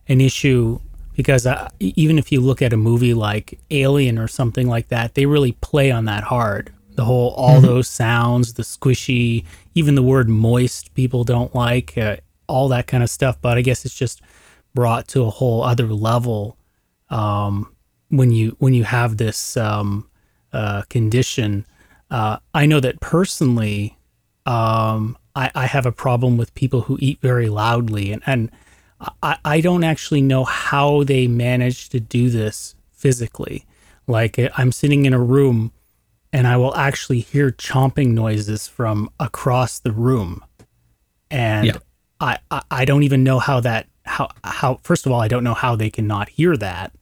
[0.08, 0.80] an issue
[1.14, 5.16] because uh, even if you look at a movie like Alien or something like that,
[5.16, 6.72] they really play on that hard.
[6.96, 7.66] The whole, all mm-hmm.
[7.66, 12.16] those sounds, the squishy, even the word moist, people don't like, uh,
[12.48, 13.38] all that kind of stuff.
[13.42, 14.22] But I guess it's just
[14.74, 16.58] brought to a whole other level
[17.10, 17.76] um,
[18.08, 20.08] when you when you have this um,
[20.56, 21.66] uh, condition.
[22.10, 23.98] Uh, I know that personally,
[24.46, 28.52] um, I, I have a problem with people who eat very loudly, and and
[29.22, 33.66] I, I don't actually know how they manage to do this physically.
[34.08, 35.72] Like I'm sitting in a room
[36.32, 40.44] and I will actually hear chomping noises from across the room.
[41.32, 41.78] And yeah.
[42.20, 45.44] I, I, I don't even know how that how how first of all I don't
[45.44, 46.94] know how they cannot hear that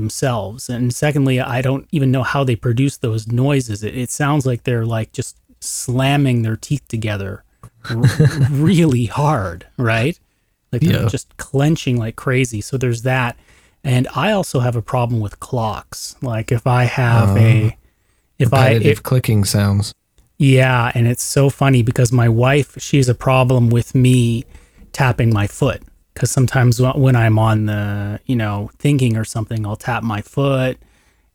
[0.00, 0.68] themselves.
[0.68, 3.84] And secondly, I don't even know how they produce those noises.
[3.84, 7.44] It, it sounds like they're like just slamming their teeth together
[7.88, 7.96] r-
[8.50, 10.18] really hard, right?
[10.72, 11.08] Like they're yeah.
[11.08, 12.60] just clenching like crazy.
[12.60, 13.36] So there's that.
[13.84, 16.16] And I also have a problem with clocks.
[16.22, 17.78] Like if I have uh, a
[18.38, 19.94] if I if clicking sounds.
[20.38, 24.46] Yeah, and it's so funny because my wife, she has a problem with me
[24.92, 25.82] tapping my foot
[26.20, 30.76] because sometimes when I'm on the, you know, thinking or something, I'll tap my foot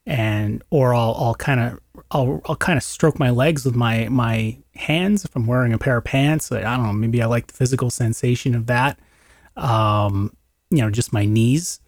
[0.06, 1.80] and or I'll I'll kind of
[2.12, 5.80] I'll I'll kind of stroke my legs with my my hands if I'm wearing a
[5.80, 6.52] pair of pants.
[6.52, 9.00] I don't know, maybe I like the physical sensation of that.
[9.58, 10.38] Um,
[10.70, 11.80] you know, just my knees.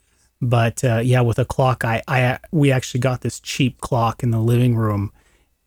[0.41, 4.31] But uh, yeah, with a clock, I I we actually got this cheap clock in
[4.31, 5.13] the living room,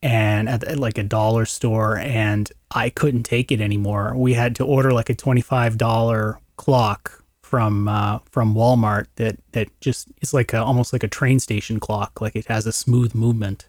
[0.02, 4.16] and at, at like a dollar store, and I couldn't take it anymore.
[4.16, 7.19] We had to order like a twenty five dollar clock
[7.50, 11.80] from uh, from Walmart that that just is like a, almost like a train station
[11.80, 12.20] clock.
[12.20, 13.68] Like it has a smooth movement.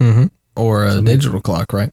[0.00, 0.26] Mm-hmm.
[0.56, 1.92] Or a digital clock, right?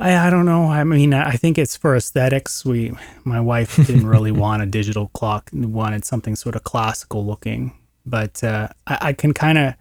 [0.00, 0.64] I, I don't know.
[0.64, 2.64] I mean, I think it's for aesthetics.
[2.64, 2.92] We,
[3.24, 5.50] my wife didn't really want a digital clock.
[5.52, 7.76] Wanted something sort of classical looking.
[8.06, 9.74] But uh, I, I can kind of,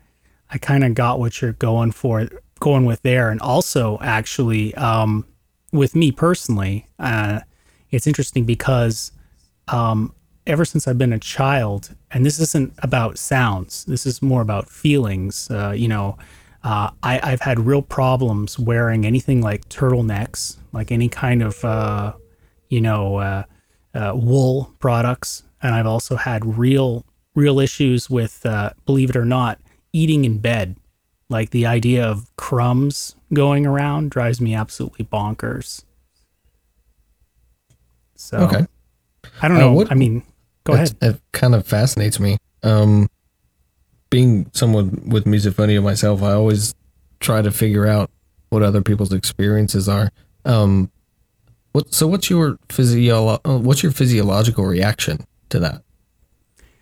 [0.52, 2.28] I kind of got what you're going for,
[2.60, 3.30] going with there.
[3.30, 5.26] And also, actually, um,
[5.72, 7.40] with me personally, uh,
[7.90, 9.14] it's interesting because
[9.72, 10.14] um,
[10.48, 13.86] ever since I've been a child, and this isn't about sounds.
[13.86, 15.50] This is more about feelings.
[15.50, 16.18] Uh, you know
[16.64, 22.14] uh, I, I've had real problems wearing anything like turtlenecks, like any kind of, uh,
[22.68, 23.44] you know, uh,
[23.94, 25.44] uh wool products.
[25.62, 29.60] And I've also had real, real issues with, uh, believe it or not,
[29.94, 30.76] eating in bed.
[31.30, 35.84] Like the idea of crumbs going around drives me absolutely bonkers.
[38.16, 38.68] So, okay.
[39.42, 39.74] I don't know.
[39.74, 40.24] What, I mean,
[40.64, 40.96] go ahead.
[41.02, 42.38] It kind of fascinates me.
[42.64, 43.10] Um,
[44.10, 46.74] being someone with misophonia myself, I always
[47.20, 48.10] try to figure out
[48.50, 50.10] what other people's experiences are.
[50.46, 50.92] Um,
[51.72, 55.84] what so what's your physio uh, what's your physiological reaction to that?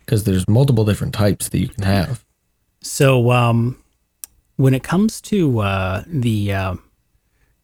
[0.00, 2.24] Because there's multiple different types that you can have.
[2.80, 3.82] So um,
[4.56, 6.74] when it comes to uh, the uh,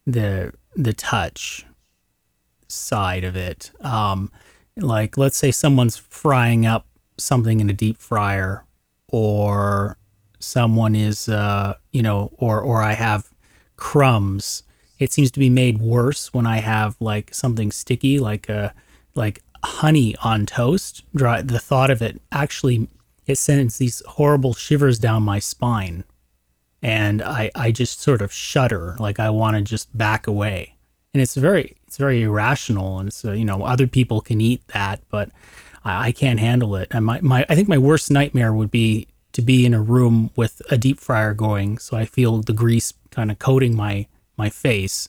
[0.07, 1.64] the the touch
[2.68, 4.30] side of it, um,
[4.76, 8.64] like let's say someone's frying up something in a deep fryer
[9.08, 9.96] or
[10.40, 13.30] someone is uh, you know or or I have
[13.76, 14.62] crumbs.
[14.98, 18.70] It seems to be made worse when I have like something sticky like a uh,
[19.14, 21.04] like honey on toast.
[21.14, 22.88] Dry the thought of it actually
[23.26, 26.04] it sends these horrible shivers down my spine.
[26.82, 30.74] And I I just sort of shudder like I want to just back away.
[31.12, 35.00] And it's very it's very irrational and so you know other people can eat that
[35.11, 35.30] but
[35.85, 36.88] I, I can't handle it.
[36.90, 40.30] And my, my, I think my worst nightmare would be to be in a room
[40.37, 44.48] with a deep fryer going, so I feel the grease kind of coating my my
[44.48, 45.09] face,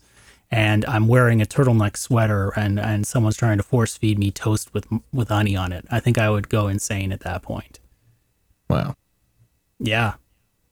[0.51, 4.73] and I'm wearing a turtleneck sweater, and and someone's trying to force feed me toast
[4.73, 5.85] with with honey on it.
[5.91, 7.79] I think I would go insane at that point.
[8.67, 8.95] Wow.
[9.77, 10.15] Yeah,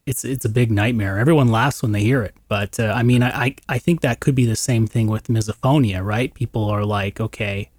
[0.06, 1.18] it's it's a big nightmare.
[1.18, 4.36] Everyone laughs when they hear it, but uh, I mean, I I think that could
[4.36, 6.34] be the same thing with misophonia, right?
[6.34, 7.70] People are like, okay,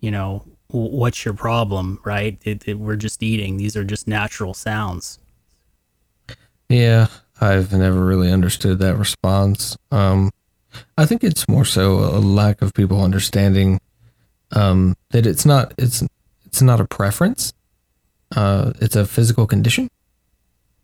[0.00, 2.38] you know, what's your problem, right?
[2.44, 3.56] It, it, we're just eating.
[3.56, 5.18] These are just natural sounds.
[6.68, 7.08] Yeah,
[7.40, 9.76] I've never really understood that response.
[9.90, 10.30] Um,
[10.98, 13.80] I think it's more so a lack of people understanding
[14.52, 16.02] um, that it's not it's
[16.44, 17.52] it's not a preference.
[18.34, 19.88] Uh, it's a physical condition.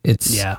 [0.05, 0.59] It's yeah.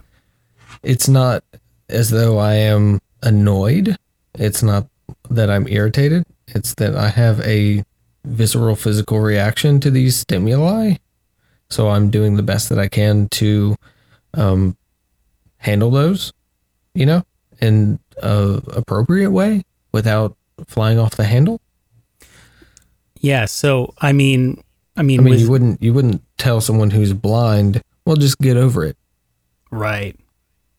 [0.82, 1.44] It's not
[1.90, 3.98] as though I am annoyed.
[4.36, 4.88] It's not
[5.30, 6.26] that I'm irritated.
[6.48, 7.84] It's that I have a
[8.26, 10.96] visceral physical reaction to these stimuli.
[11.70, 13.76] So I'm doing the best that I can to
[14.34, 14.78] um,
[15.58, 16.34] handle those,
[16.94, 17.24] you know,
[17.62, 20.36] in a appropriate way without
[20.68, 21.62] flying off the handle.
[23.20, 23.46] Yeah.
[23.46, 24.62] So I mean,
[24.96, 28.38] I mean, I mean, with, you wouldn't you wouldn't tell someone who's blind, well, just
[28.40, 28.98] get over it.
[29.74, 30.20] Right.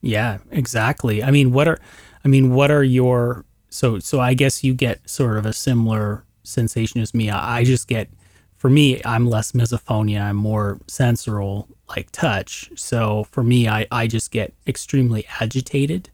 [0.01, 0.39] Yeah.
[0.51, 1.23] Exactly.
[1.23, 1.79] I mean, what are,
[2.25, 6.25] I mean, what are your so so I guess you get sort of a similar
[6.45, 7.31] sensation as me.
[7.31, 8.09] I just get,
[8.57, 10.23] for me, I'm less misophonia.
[10.23, 12.71] I'm more sensorial, like touch.
[12.77, 16.11] So for me, I, I just get extremely agitated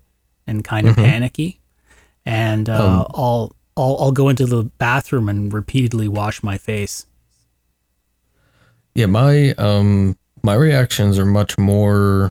[0.46, 1.04] and kind of mm-hmm.
[1.04, 1.60] panicky.
[2.24, 7.06] And uh, um, I'll, I'll, I'll go into the bathroom and repeatedly wash my face.
[8.94, 12.30] Yeah, my um my reactions are much more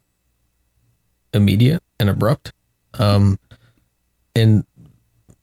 [1.34, 2.52] immediate and abrupt,
[2.96, 3.40] um,
[4.36, 4.66] and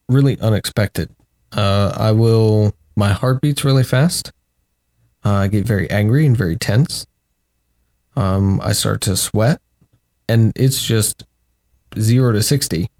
[0.08, 1.10] really unexpected.
[1.52, 2.74] Uh, I will.
[2.96, 4.32] My heart beats really fast.
[5.24, 7.06] Uh, I get very angry and very tense.
[8.16, 9.60] Um, I start to sweat,
[10.28, 11.24] and it's just
[11.98, 12.90] zero to sixty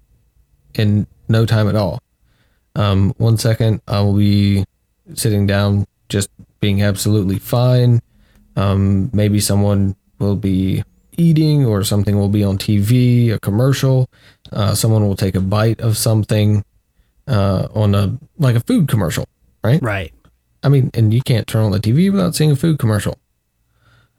[0.75, 1.99] in no time at all.
[2.75, 4.65] Um, one second I will be
[5.15, 8.01] sitting down, just being absolutely fine.
[8.55, 10.83] Um, maybe someone will be
[11.17, 14.09] eating, or something will be on TV, a commercial.
[14.51, 16.63] Uh, someone will take a bite of something
[17.27, 19.27] uh, on a like a food commercial,
[19.63, 19.81] right?
[19.81, 20.13] Right.
[20.63, 23.17] I mean, and you can't turn on the TV without seeing a food commercial.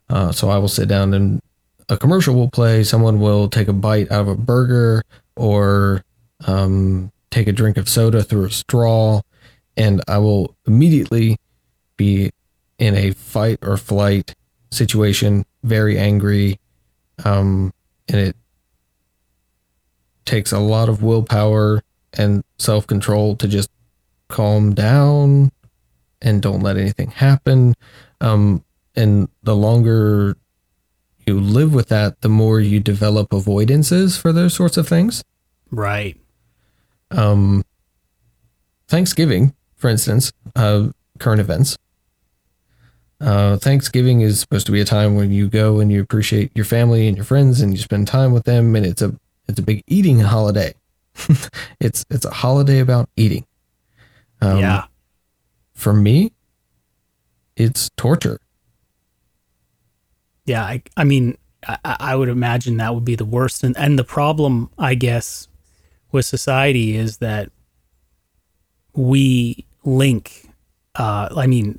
[0.08, 1.42] Uh, so I will sit down and
[1.88, 5.02] a commercial will play, someone will take a bite out of a burger
[5.36, 6.04] or
[6.46, 9.22] um, take a drink of soda through a straw,
[9.76, 11.38] and I will immediately
[11.96, 12.30] be
[12.78, 14.34] in a fight or flight
[14.70, 16.58] situation, very angry,
[17.24, 17.72] um,
[18.08, 18.36] and it
[20.24, 21.82] takes a lot of willpower
[22.14, 23.70] and self control to just
[24.28, 25.50] calm down
[26.22, 27.74] and don't let anything happen.
[28.20, 28.64] Um,
[28.94, 30.36] and the longer
[31.26, 35.22] you live with that, the more you develop avoidances for those sorts of things.
[35.70, 36.16] Right.
[37.10, 37.64] Um,
[38.88, 40.88] Thanksgiving, for instance, uh,
[41.18, 41.76] current events.
[43.20, 46.64] Uh, Thanksgiving is supposed to be a time when you go and you appreciate your
[46.64, 49.14] family and your friends and you spend time with them, and it's a
[49.48, 50.74] it's a big eating holiday.
[51.80, 53.44] it's it's a holiday about eating.
[54.40, 54.84] Um, yeah.
[55.74, 56.32] For me,
[57.56, 58.40] it's torture.
[60.44, 60.64] Yeah.
[60.64, 63.64] I, I mean, I, I would imagine that would be the worst.
[63.64, 65.48] And, and the problem, I guess,
[66.10, 67.50] with society is that
[68.94, 70.48] we link,
[70.94, 71.78] uh, I mean,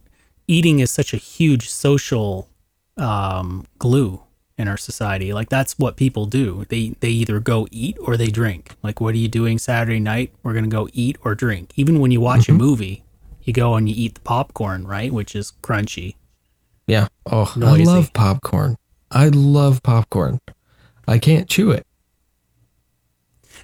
[0.49, 2.49] eating is such a huge social
[2.97, 4.21] um, glue
[4.57, 5.31] in our society.
[5.31, 6.65] Like that's what people do.
[6.69, 8.75] They they either go eat or they drink.
[8.83, 10.33] Like what are you doing Saturday night?
[10.43, 11.71] We're gonna go eat or drink.
[11.75, 12.55] Even when you watch Mm-hmm.
[12.55, 13.03] a movie,
[13.43, 15.11] you go and you eat the popcorn, right?
[15.13, 16.15] Which is crunchy.
[16.87, 17.07] Yeah.
[17.25, 17.83] Oh, Noisy.
[17.83, 18.75] I love popcorn.
[19.11, 20.39] I love popcorn.
[21.07, 21.85] I can't chew it.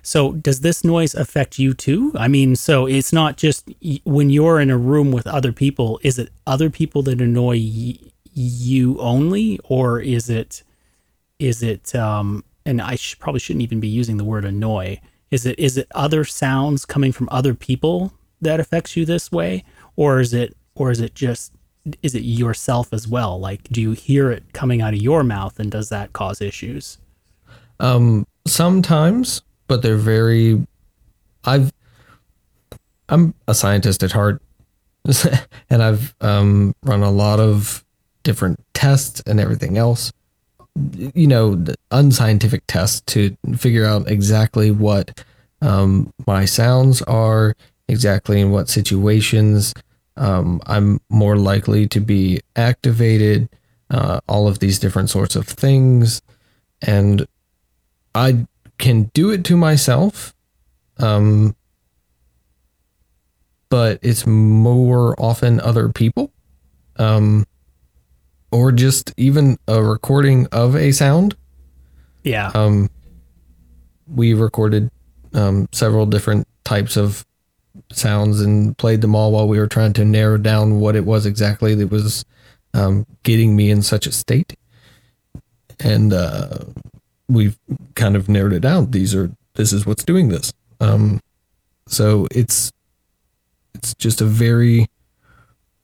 [0.06, 2.14] So does this noise affect you too?
[2.16, 3.68] I mean, so it's not just
[4.04, 6.00] when you're in a room with other people.
[6.04, 7.98] Is it other people that annoy y-
[8.32, 10.62] you only, or is it
[11.40, 11.96] is it?
[11.96, 15.02] Um, and I sh- probably shouldn't even be using the word annoy.
[15.32, 19.64] Is it is it other sounds coming from other people that affects you this way,
[19.96, 21.52] or is it or is it just
[22.04, 23.40] is it yourself as well?
[23.40, 27.00] Like, do you hear it coming out of your mouth, and does that cause issues?
[27.80, 30.66] Um, sometimes, but they're very.
[31.44, 31.72] I've.
[33.08, 34.42] I'm a scientist at heart,
[35.70, 37.86] and I've um, run a lot of
[38.24, 40.12] different tests and everything else.
[40.76, 45.24] You know, unscientific tests to figure out exactly what
[45.62, 47.56] um, my sounds are,
[47.88, 49.74] exactly in what situations
[50.18, 53.50] um, I'm more likely to be activated.
[53.90, 56.22] Uh, all of these different sorts of things,
[56.82, 57.28] and
[58.16, 58.48] I
[58.78, 60.34] can do it to myself.
[60.98, 61.56] Um,
[63.70, 66.32] but it's more often other people.
[66.98, 67.46] Um,
[68.52, 71.36] or just even a recording of a sound.
[72.24, 72.52] Yeah.
[72.54, 72.90] Um,
[74.08, 74.90] we recorded
[75.34, 77.26] um, several different types of
[77.92, 81.26] sounds and played them all while we were trying to narrow down what it was
[81.26, 82.24] exactly that was
[82.74, 84.56] um, getting me in such a state.
[85.80, 86.60] And uh,
[87.28, 87.58] we've
[87.96, 88.92] kind of narrowed it down.
[88.92, 90.54] These are this is what's doing this.
[90.80, 91.22] Um,
[91.88, 92.72] so it's
[93.74, 94.88] it's just a very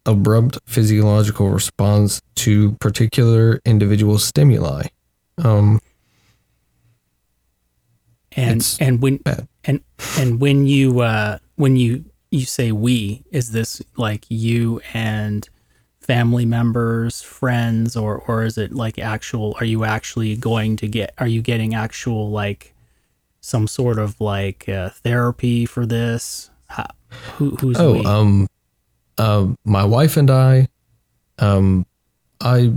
[0.05, 4.87] abrupt physiological response to particular individual stimuli.
[5.37, 5.79] Um,
[8.33, 9.47] and and when bad.
[9.65, 9.81] and
[10.17, 15.49] and when you uh when you you say we is this like you and
[16.11, 21.13] family members friends or or is it like actual are you actually going to get
[21.17, 22.73] are you getting actual like
[23.39, 26.87] some sort of like uh, therapy for this How,
[27.35, 28.47] who who's Oh, we um,
[29.17, 30.67] uh, my wife and I,
[31.39, 31.85] um,
[32.41, 32.73] I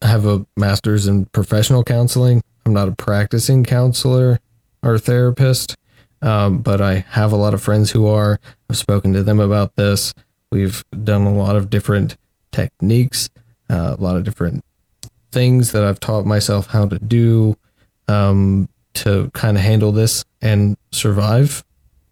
[0.00, 2.40] have a master's in professional counseling.
[2.64, 4.40] I'm not a practicing counselor
[4.82, 5.76] or therapist,
[6.22, 8.38] um, but I have a lot of friends who are.
[8.70, 10.14] I've spoken to them about this.
[10.50, 12.16] We've done a lot of different
[12.52, 13.30] techniques,
[13.68, 14.64] uh, a lot of different
[15.30, 17.56] things that I've taught myself how to do
[18.08, 21.64] um, to kind of handle this and survive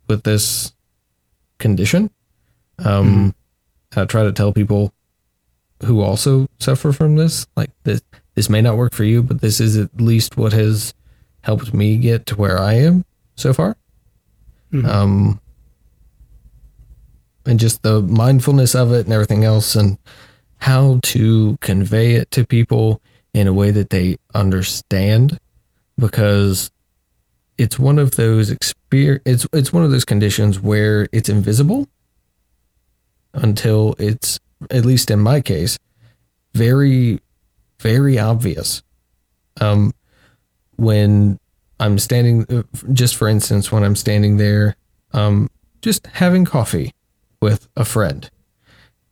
[0.09, 0.73] with this
[1.59, 2.11] condition.
[2.79, 3.35] Um,
[3.97, 4.93] I try to tell people
[5.85, 8.01] who also suffer from this, like this,
[8.35, 10.95] this may not work for you, but this is at least what has
[11.43, 13.05] helped me get to where I am
[13.37, 13.77] so far.
[14.73, 14.85] Mhm.
[14.85, 15.41] Um,
[17.49, 19.99] and just the mindfulness of it and everything else, and
[20.59, 23.01] how to convey it to people
[23.35, 25.39] in a way that they understand,
[25.99, 26.71] because
[27.57, 31.89] it's one of those exper- it's it's one of those conditions where it's invisible
[33.33, 34.39] until it's
[34.71, 35.79] at least in my case
[36.55, 37.21] very
[37.81, 38.83] very obvious.
[39.61, 39.93] Um
[40.77, 41.39] when
[41.81, 44.77] i'm standing uh, just for instance when i'm standing there
[45.13, 45.51] um
[45.83, 46.93] just having coffee
[47.41, 48.31] with a friend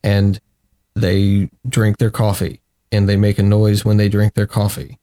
[0.03, 0.39] and
[0.95, 2.61] they drink their coffee
[2.91, 4.97] and they make a noise when they drink their coffee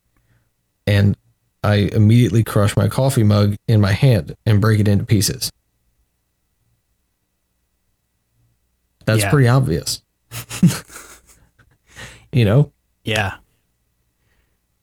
[0.86, 1.16] and
[1.62, 5.50] I immediately crush my coffee mug in my hand and break it into pieces.
[9.06, 9.30] That's Yeah.
[9.30, 10.02] pretty obvious.
[12.32, 12.72] you know?
[13.04, 13.36] Yeah.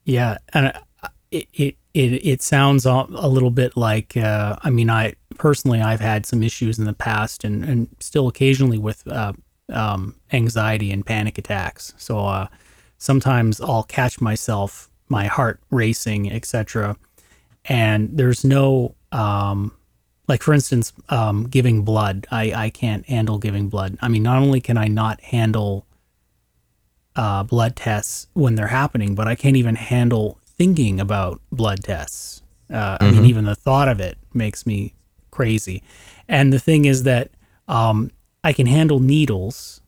[0.05, 0.73] Yeah, and
[1.03, 5.13] uh, it it it, it sounds a a little bit like uh, I mean I
[5.41, 9.33] personally I've had some issues in the past and and still occasionally with uh,
[9.73, 11.95] um, anxiety and panic attacks.
[11.97, 12.47] So uh,
[12.99, 16.95] sometimes I'll catch myself, my heart racing, etc.
[17.65, 19.75] And there's no um,
[20.27, 22.27] like for instance, um, giving blood.
[22.29, 23.97] I I can't handle giving blood.
[23.99, 25.87] I mean, not only can I not handle
[27.15, 32.43] uh, blood tests when they're happening, but I can't even handle thinking about blood tests.
[32.71, 34.93] Uh, I mean, even the thought of it makes me
[35.31, 35.81] crazy.
[36.27, 37.31] And the thing is that
[37.67, 38.11] um,
[38.43, 39.81] I can handle needles.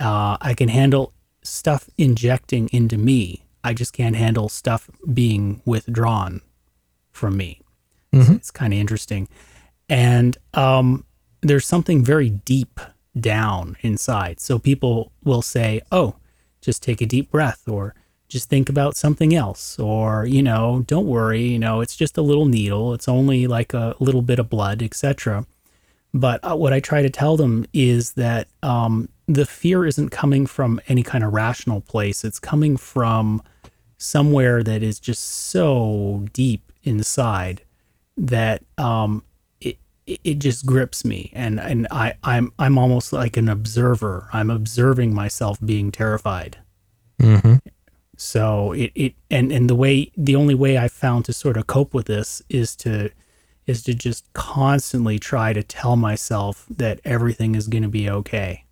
[0.00, 1.12] Uh, I can handle
[1.42, 3.44] stuff injecting into me.
[3.62, 6.40] I just can't handle stuff being withdrawn
[7.10, 7.60] from me.
[8.26, 9.28] So it's kind of interesting.
[9.88, 11.04] And um,
[11.42, 12.80] there's something very deep
[13.18, 14.40] down inside.
[14.40, 16.16] So people will say, oh,
[16.60, 17.94] just take a deep breath or
[18.28, 22.22] just think about something else or you know don't worry you know it's just a
[22.22, 25.46] little needle it's only like a little bit of blood etc
[26.12, 30.46] but uh, what i try to tell them is that um, the fear isn't coming
[30.46, 33.42] from any kind of rational place it's coming from
[33.98, 37.62] somewhere that is just so deep inside
[38.16, 39.22] that um,
[39.60, 44.28] it it just grips me and and I I'm I'm almost like an observer.
[44.32, 46.58] I'm observing myself being terrified.
[47.20, 47.56] Mm-hmm.
[48.16, 51.66] So it, it and and the way the only way I found to sort of
[51.66, 53.10] cope with this is to
[53.66, 58.64] is to just constantly try to tell myself that everything is going to be okay.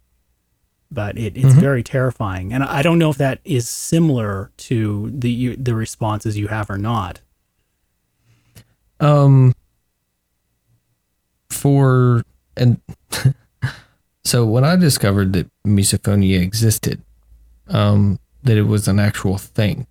[0.90, 5.30] But it, it's very terrifying, and I don't know if that is similar to the
[5.30, 7.20] you, the responses you have or not.
[9.00, 9.54] Um,
[11.50, 12.22] for
[12.56, 12.80] and
[14.24, 17.02] so when I discovered that misophonia existed,
[17.66, 19.86] um, that it was an actual thing,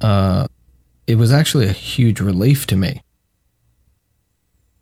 [0.00, 0.46] uh,
[1.06, 3.02] it was actually a huge relief to me.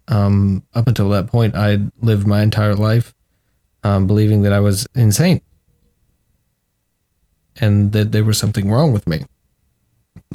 [0.09, 3.15] Um, up until that point, I would lived my entire life
[3.85, 5.41] um, believing that I was insane
[7.61, 9.25] and that there was something wrong with me.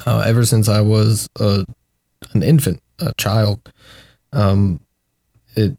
[0.06, 1.66] Uh, ever since I was a
[2.34, 3.72] an infant, a child.
[4.34, 4.80] Um,
[5.56, 5.78] it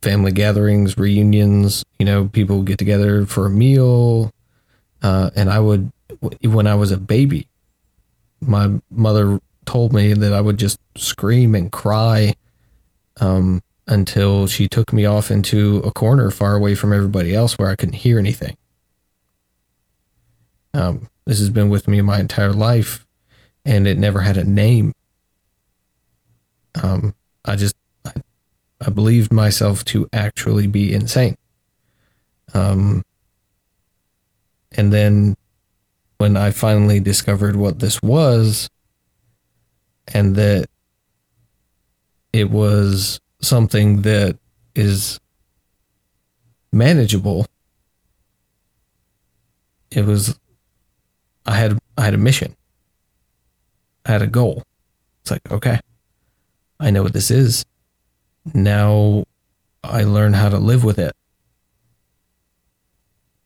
[0.00, 4.32] family gatherings, reunions, you know, people get together for a meal.
[5.02, 5.92] Uh, and I would,
[6.42, 7.48] when I was a baby,
[8.40, 12.34] my mother told me that I would just scream and cry
[13.20, 17.68] um, until she took me off into a corner far away from everybody else where
[17.68, 18.56] I couldn't hear anything.
[20.74, 23.06] Um, this has been with me my entire life,
[23.64, 24.92] and it never had a name.
[26.82, 28.12] Um, I just I,
[28.80, 31.36] I believed myself to actually be insane.
[32.54, 33.04] Um,
[34.74, 35.36] and then
[36.18, 38.68] when I finally discovered what this was,
[40.08, 40.66] and that
[42.32, 44.38] it was something that
[44.74, 45.18] is
[46.72, 47.46] manageable,
[49.90, 50.38] it was
[51.46, 52.56] I had I had a mission.
[54.06, 54.62] I had a goal.
[55.20, 55.80] It's like, okay,
[56.80, 57.64] I know what this is.
[58.54, 59.24] Now
[59.84, 61.14] I learn how to live with it.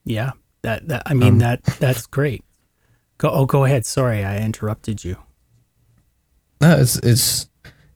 [0.04, 0.32] Yeah,
[0.66, 2.44] that that I mean Um, that that's great.
[3.18, 3.86] Go oh go ahead.
[3.86, 5.16] Sorry, I interrupted you.
[6.60, 7.48] No, it's it's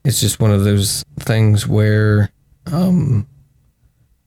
[0.03, 2.31] it's just one of those things where
[2.71, 3.27] um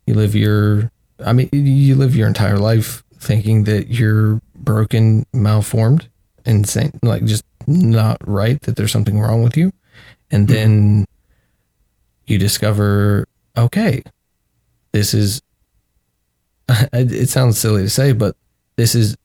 [0.07, 0.91] you live your
[1.25, 6.09] I mean you live your entire life thinking that you're broken, malformed,
[6.45, 9.73] insane, like just not right, that there's something wrong with you.
[10.31, 11.07] And then
[12.27, 13.27] you discover,
[13.57, 14.03] okay,
[14.93, 15.41] this is
[16.93, 18.37] it sounds silly to say, but
[18.77, 19.17] this is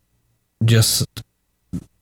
[0.63, 1.23] just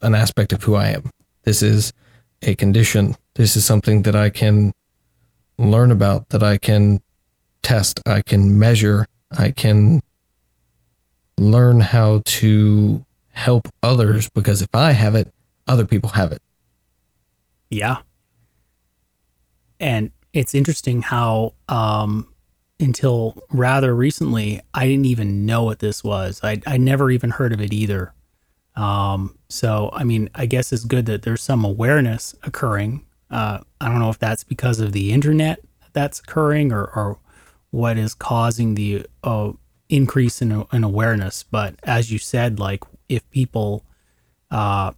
[0.01, 1.09] an aspect of who I am.
[1.43, 1.93] This is
[2.41, 3.15] a condition.
[3.35, 4.73] This is something that I can
[5.57, 7.01] learn about, that I can
[7.61, 9.07] test, I can measure,
[9.37, 10.01] I can
[11.37, 15.31] learn how to help others because if I have it,
[15.67, 16.41] other people have it.
[17.69, 17.97] Yeah.
[19.79, 22.27] And it's interesting how um
[22.79, 26.39] until rather recently I didn't even know what this was.
[26.43, 28.13] I I never even heard of it either.
[28.75, 33.05] Um so I mean, I guess it's good that there's some awareness occurring.
[33.31, 35.59] Uh I don't know if that's because of the internet
[35.93, 37.19] that's occurring or or
[37.71, 39.51] what is causing the uh,
[39.89, 43.83] increase in, in awareness, but as you said like if people
[44.51, 44.91] uh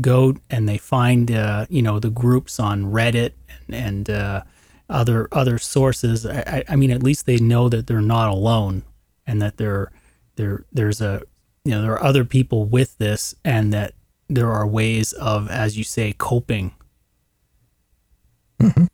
[0.00, 4.42] go and they find uh, you know the groups on Reddit and, and uh,
[4.88, 8.84] other other sources, I, I mean, at least they know that they're not alone
[9.26, 9.90] and that there
[10.36, 11.22] there there's a
[11.64, 13.94] you know there are other people with this and that
[14.28, 16.74] there are ways of, as you say, coping.
[18.60, 18.86] Mm-hmm.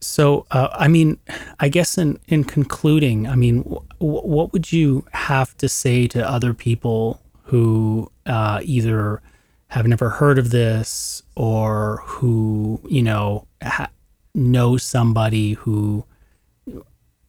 [0.00, 1.18] So, uh, I mean,
[1.60, 6.28] I guess in, in concluding, I mean, w- what would you have to say to
[6.28, 9.22] other people who uh, either
[9.68, 13.90] have never heard of this or who, you know, ha-
[14.34, 16.04] know somebody who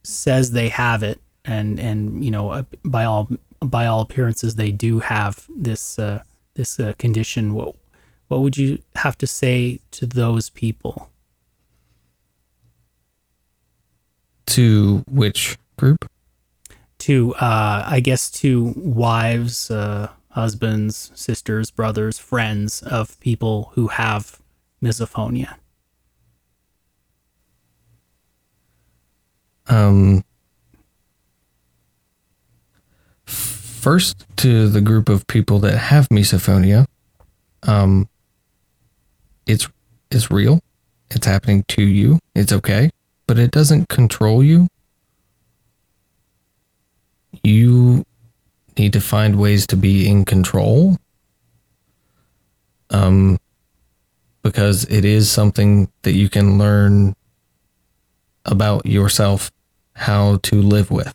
[0.02, 3.28] says they have it and, and, you know, uh, by all,
[3.60, 6.22] by all appearances, they do have this, uh,
[6.54, 7.54] this uh, condition.
[7.54, 7.74] What,
[8.28, 11.10] what would you have to say to those people?
[14.46, 16.08] To which group?
[17.04, 24.40] to uh, I guess to wives, uh, husbands, sisters, brothers, friends of people who have
[24.82, 25.56] misophonia.
[29.66, 30.24] Um,
[33.24, 36.86] first, to the group of people that have misophonia,
[37.62, 38.08] um,
[39.46, 39.68] it's
[40.10, 40.60] it's real.
[41.10, 42.18] It's happening to you.
[42.34, 42.90] It's okay,
[43.26, 44.68] but it doesn't control you.
[47.42, 48.04] You
[48.76, 50.98] need to find ways to be in control.
[52.90, 53.38] Um,
[54.42, 57.14] because it is something that you can learn
[58.44, 59.50] about yourself
[59.94, 61.14] how to live with.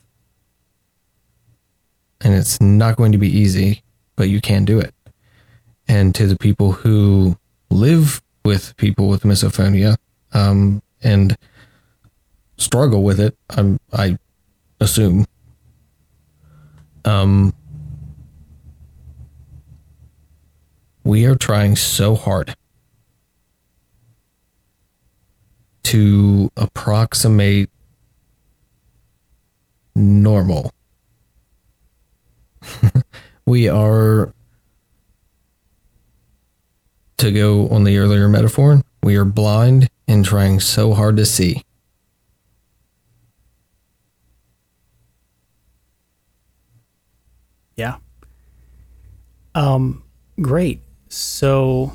[2.22, 3.84] And it's not going to be easy,
[4.16, 4.94] but you can do it.
[5.88, 7.38] And to the people who
[7.70, 9.98] live with people with misophonia
[10.34, 11.38] um, and
[12.58, 14.18] struggle with it, I'm, I
[14.80, 15.26] assume.
[17.06, 17.54] Um,
[21.04, 22.56] we are trying so hard
[25.84, 27.70] to approximate
[29.96, 30.72] normal.
[33.46, 34.34] we are,
[37.18, 41.64] to go on the earlier metaphor, we are blind and trying so hard to see.
[47.76, 47.98] Yeah.
[49.56, 50.04] Um,
[50.42, 50.82] great.
[51.08, 51.94] So,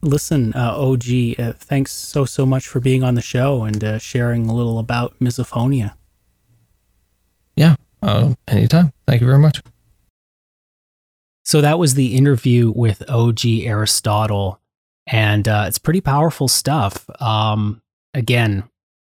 [0.00, 1.04] listen, uh, OG,
[1.38, 4.78] uh, thanks so, so much for being on the show and uh, sharing a little
[4.78, 5.94] about misophonia.
[7.56, 8.92] Yeah, uh, anytime.
[9.06, 9.62] Thank you very much.
[11.44, 14.60] So, that was the interview with OG Aristotle,
[15.06, 17.08] and uh, it's pretty powerful stuff.
[17.20, 17.82] Um,
[18.14, 18.64] again,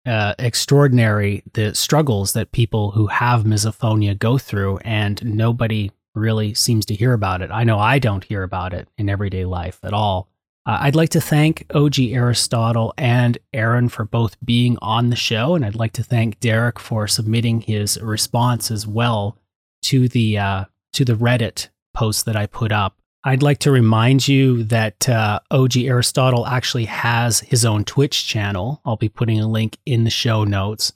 [0.06, 6.86] uh, extraordinary the struggles that people who have misophonia go through, and nobody really seems
[6.86, 7.52] to hear about it.
[7.52, 10.30] I know I don't hear about it in everyday life at all.
[10.68, 15.56] Uh, I'd like to thank OG Aristotle and Erin for both being on the show,
[15.56, 19.38] and I'd like to thank Derrick for submitting his response as well
[19.84, 22.98] to the uh, to the Reddit post that I put up.
[23.24, 28.82] I'd like to remind you that uh, OG Aristotle actually has his own Twitch channel.
[28.84, 30.92] I'll be putting a link in the show notes.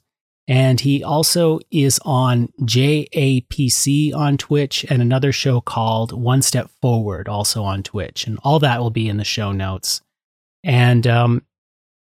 [0.48, 7.28] And he also is on JAPC on Twitch and another show called One Step Forward,
[7.28, 8.26] also on Twitch.
[8.26, 10.00] And all that will be in the show notes.
[10.64, 11.42] And um,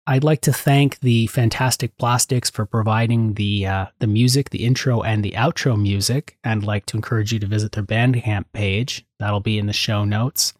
[0.07, 5.01] I'd like to thank the Fantastic Plastics for providing the uh, the music, the intro
[5.01, 6.37] and the outro music.
[6.43, 9.05] And I'd like to encourage you to visit their Bandcamp page.
[9.19, 10.53] That'll be in the show notes.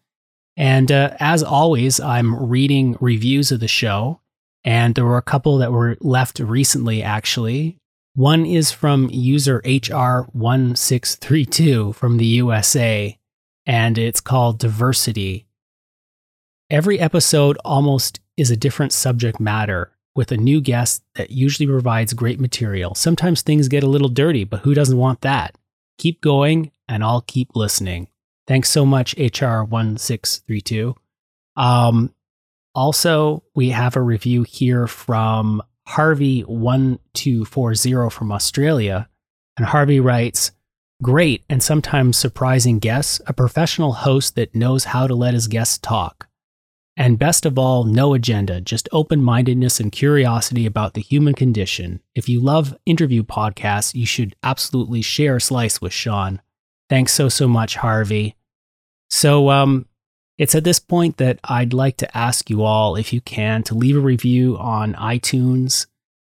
[0.56, 4.20] And uh, as always, I'm reading reviews of the show
[4.66, 7.78] and there were a couple that were left recently, actually.
[8.14, 13.16] One is from user HR1632 from the USA,
[13.64, 15.46] and it's called Diversity.
[16.68, 22.12] Every episode almost is a different subject matter with a new guest that usually provides
[22.12, 22.96] great material.
[22.96, 25.56] Sometimes things get a little dirty, but who doesn't want that?
[25.98, 28.08] Keep going, and I'll keep listening.
[28.48, 30.96] Thanks so much, HR1632.
[31.56, 32.12] Um,
[32.76, 39.08] also, we have a review here from Harvey1240 from Australia.
[39.56, 40.52] And Harvey writes
[41.02, 45.78] Great and sometimes surprising guests, a professional host that knows how to let his guests
[45.78, 46.28] talk.
[46.98, 52.02] And best of all, no agenda, just open mindedness and curiosity about the human condition.
[52.14, 56.42] If you love interview podcasts, you should absolutely share a slice with Sean.
[56.90, 58.36] Thanks so, so much, Harvey.
[59.08, 59.86] So, um,
[60.38, 63.74] it's at this point that I'd like to ask you all, if you can, to
[63.74, 65.86] leave a review on iTunes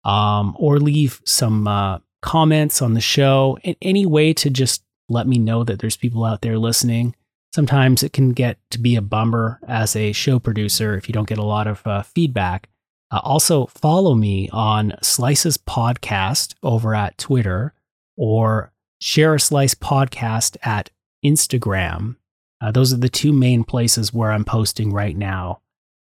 [0.04, 5.26] um, or leave some uh, comments on the show in any way to just let
[5.26, 7.14] me know that there's people out there listening.
[7.54, 11.28] sometimes it can get to be a bummer as a show producer if you don't
[11.28, 12.68] get a lot of uh, feedback.
[13.12, 17.72] Uh, also, follow me on Slices Podcast over at Twitter
[18.16, 20.90] or Share a Slice Podcast at
[21.24, 22.16] Instagram.
[22.60, 25.60] Uh, those are the two main places where I'm posting right now.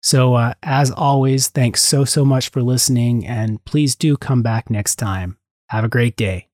[0.01, 4.69] So, uh, as always, thanks so, so much for listening, and please do come back
[4.69, 5.37] next time.
[5.69, 6.49] Have a great day.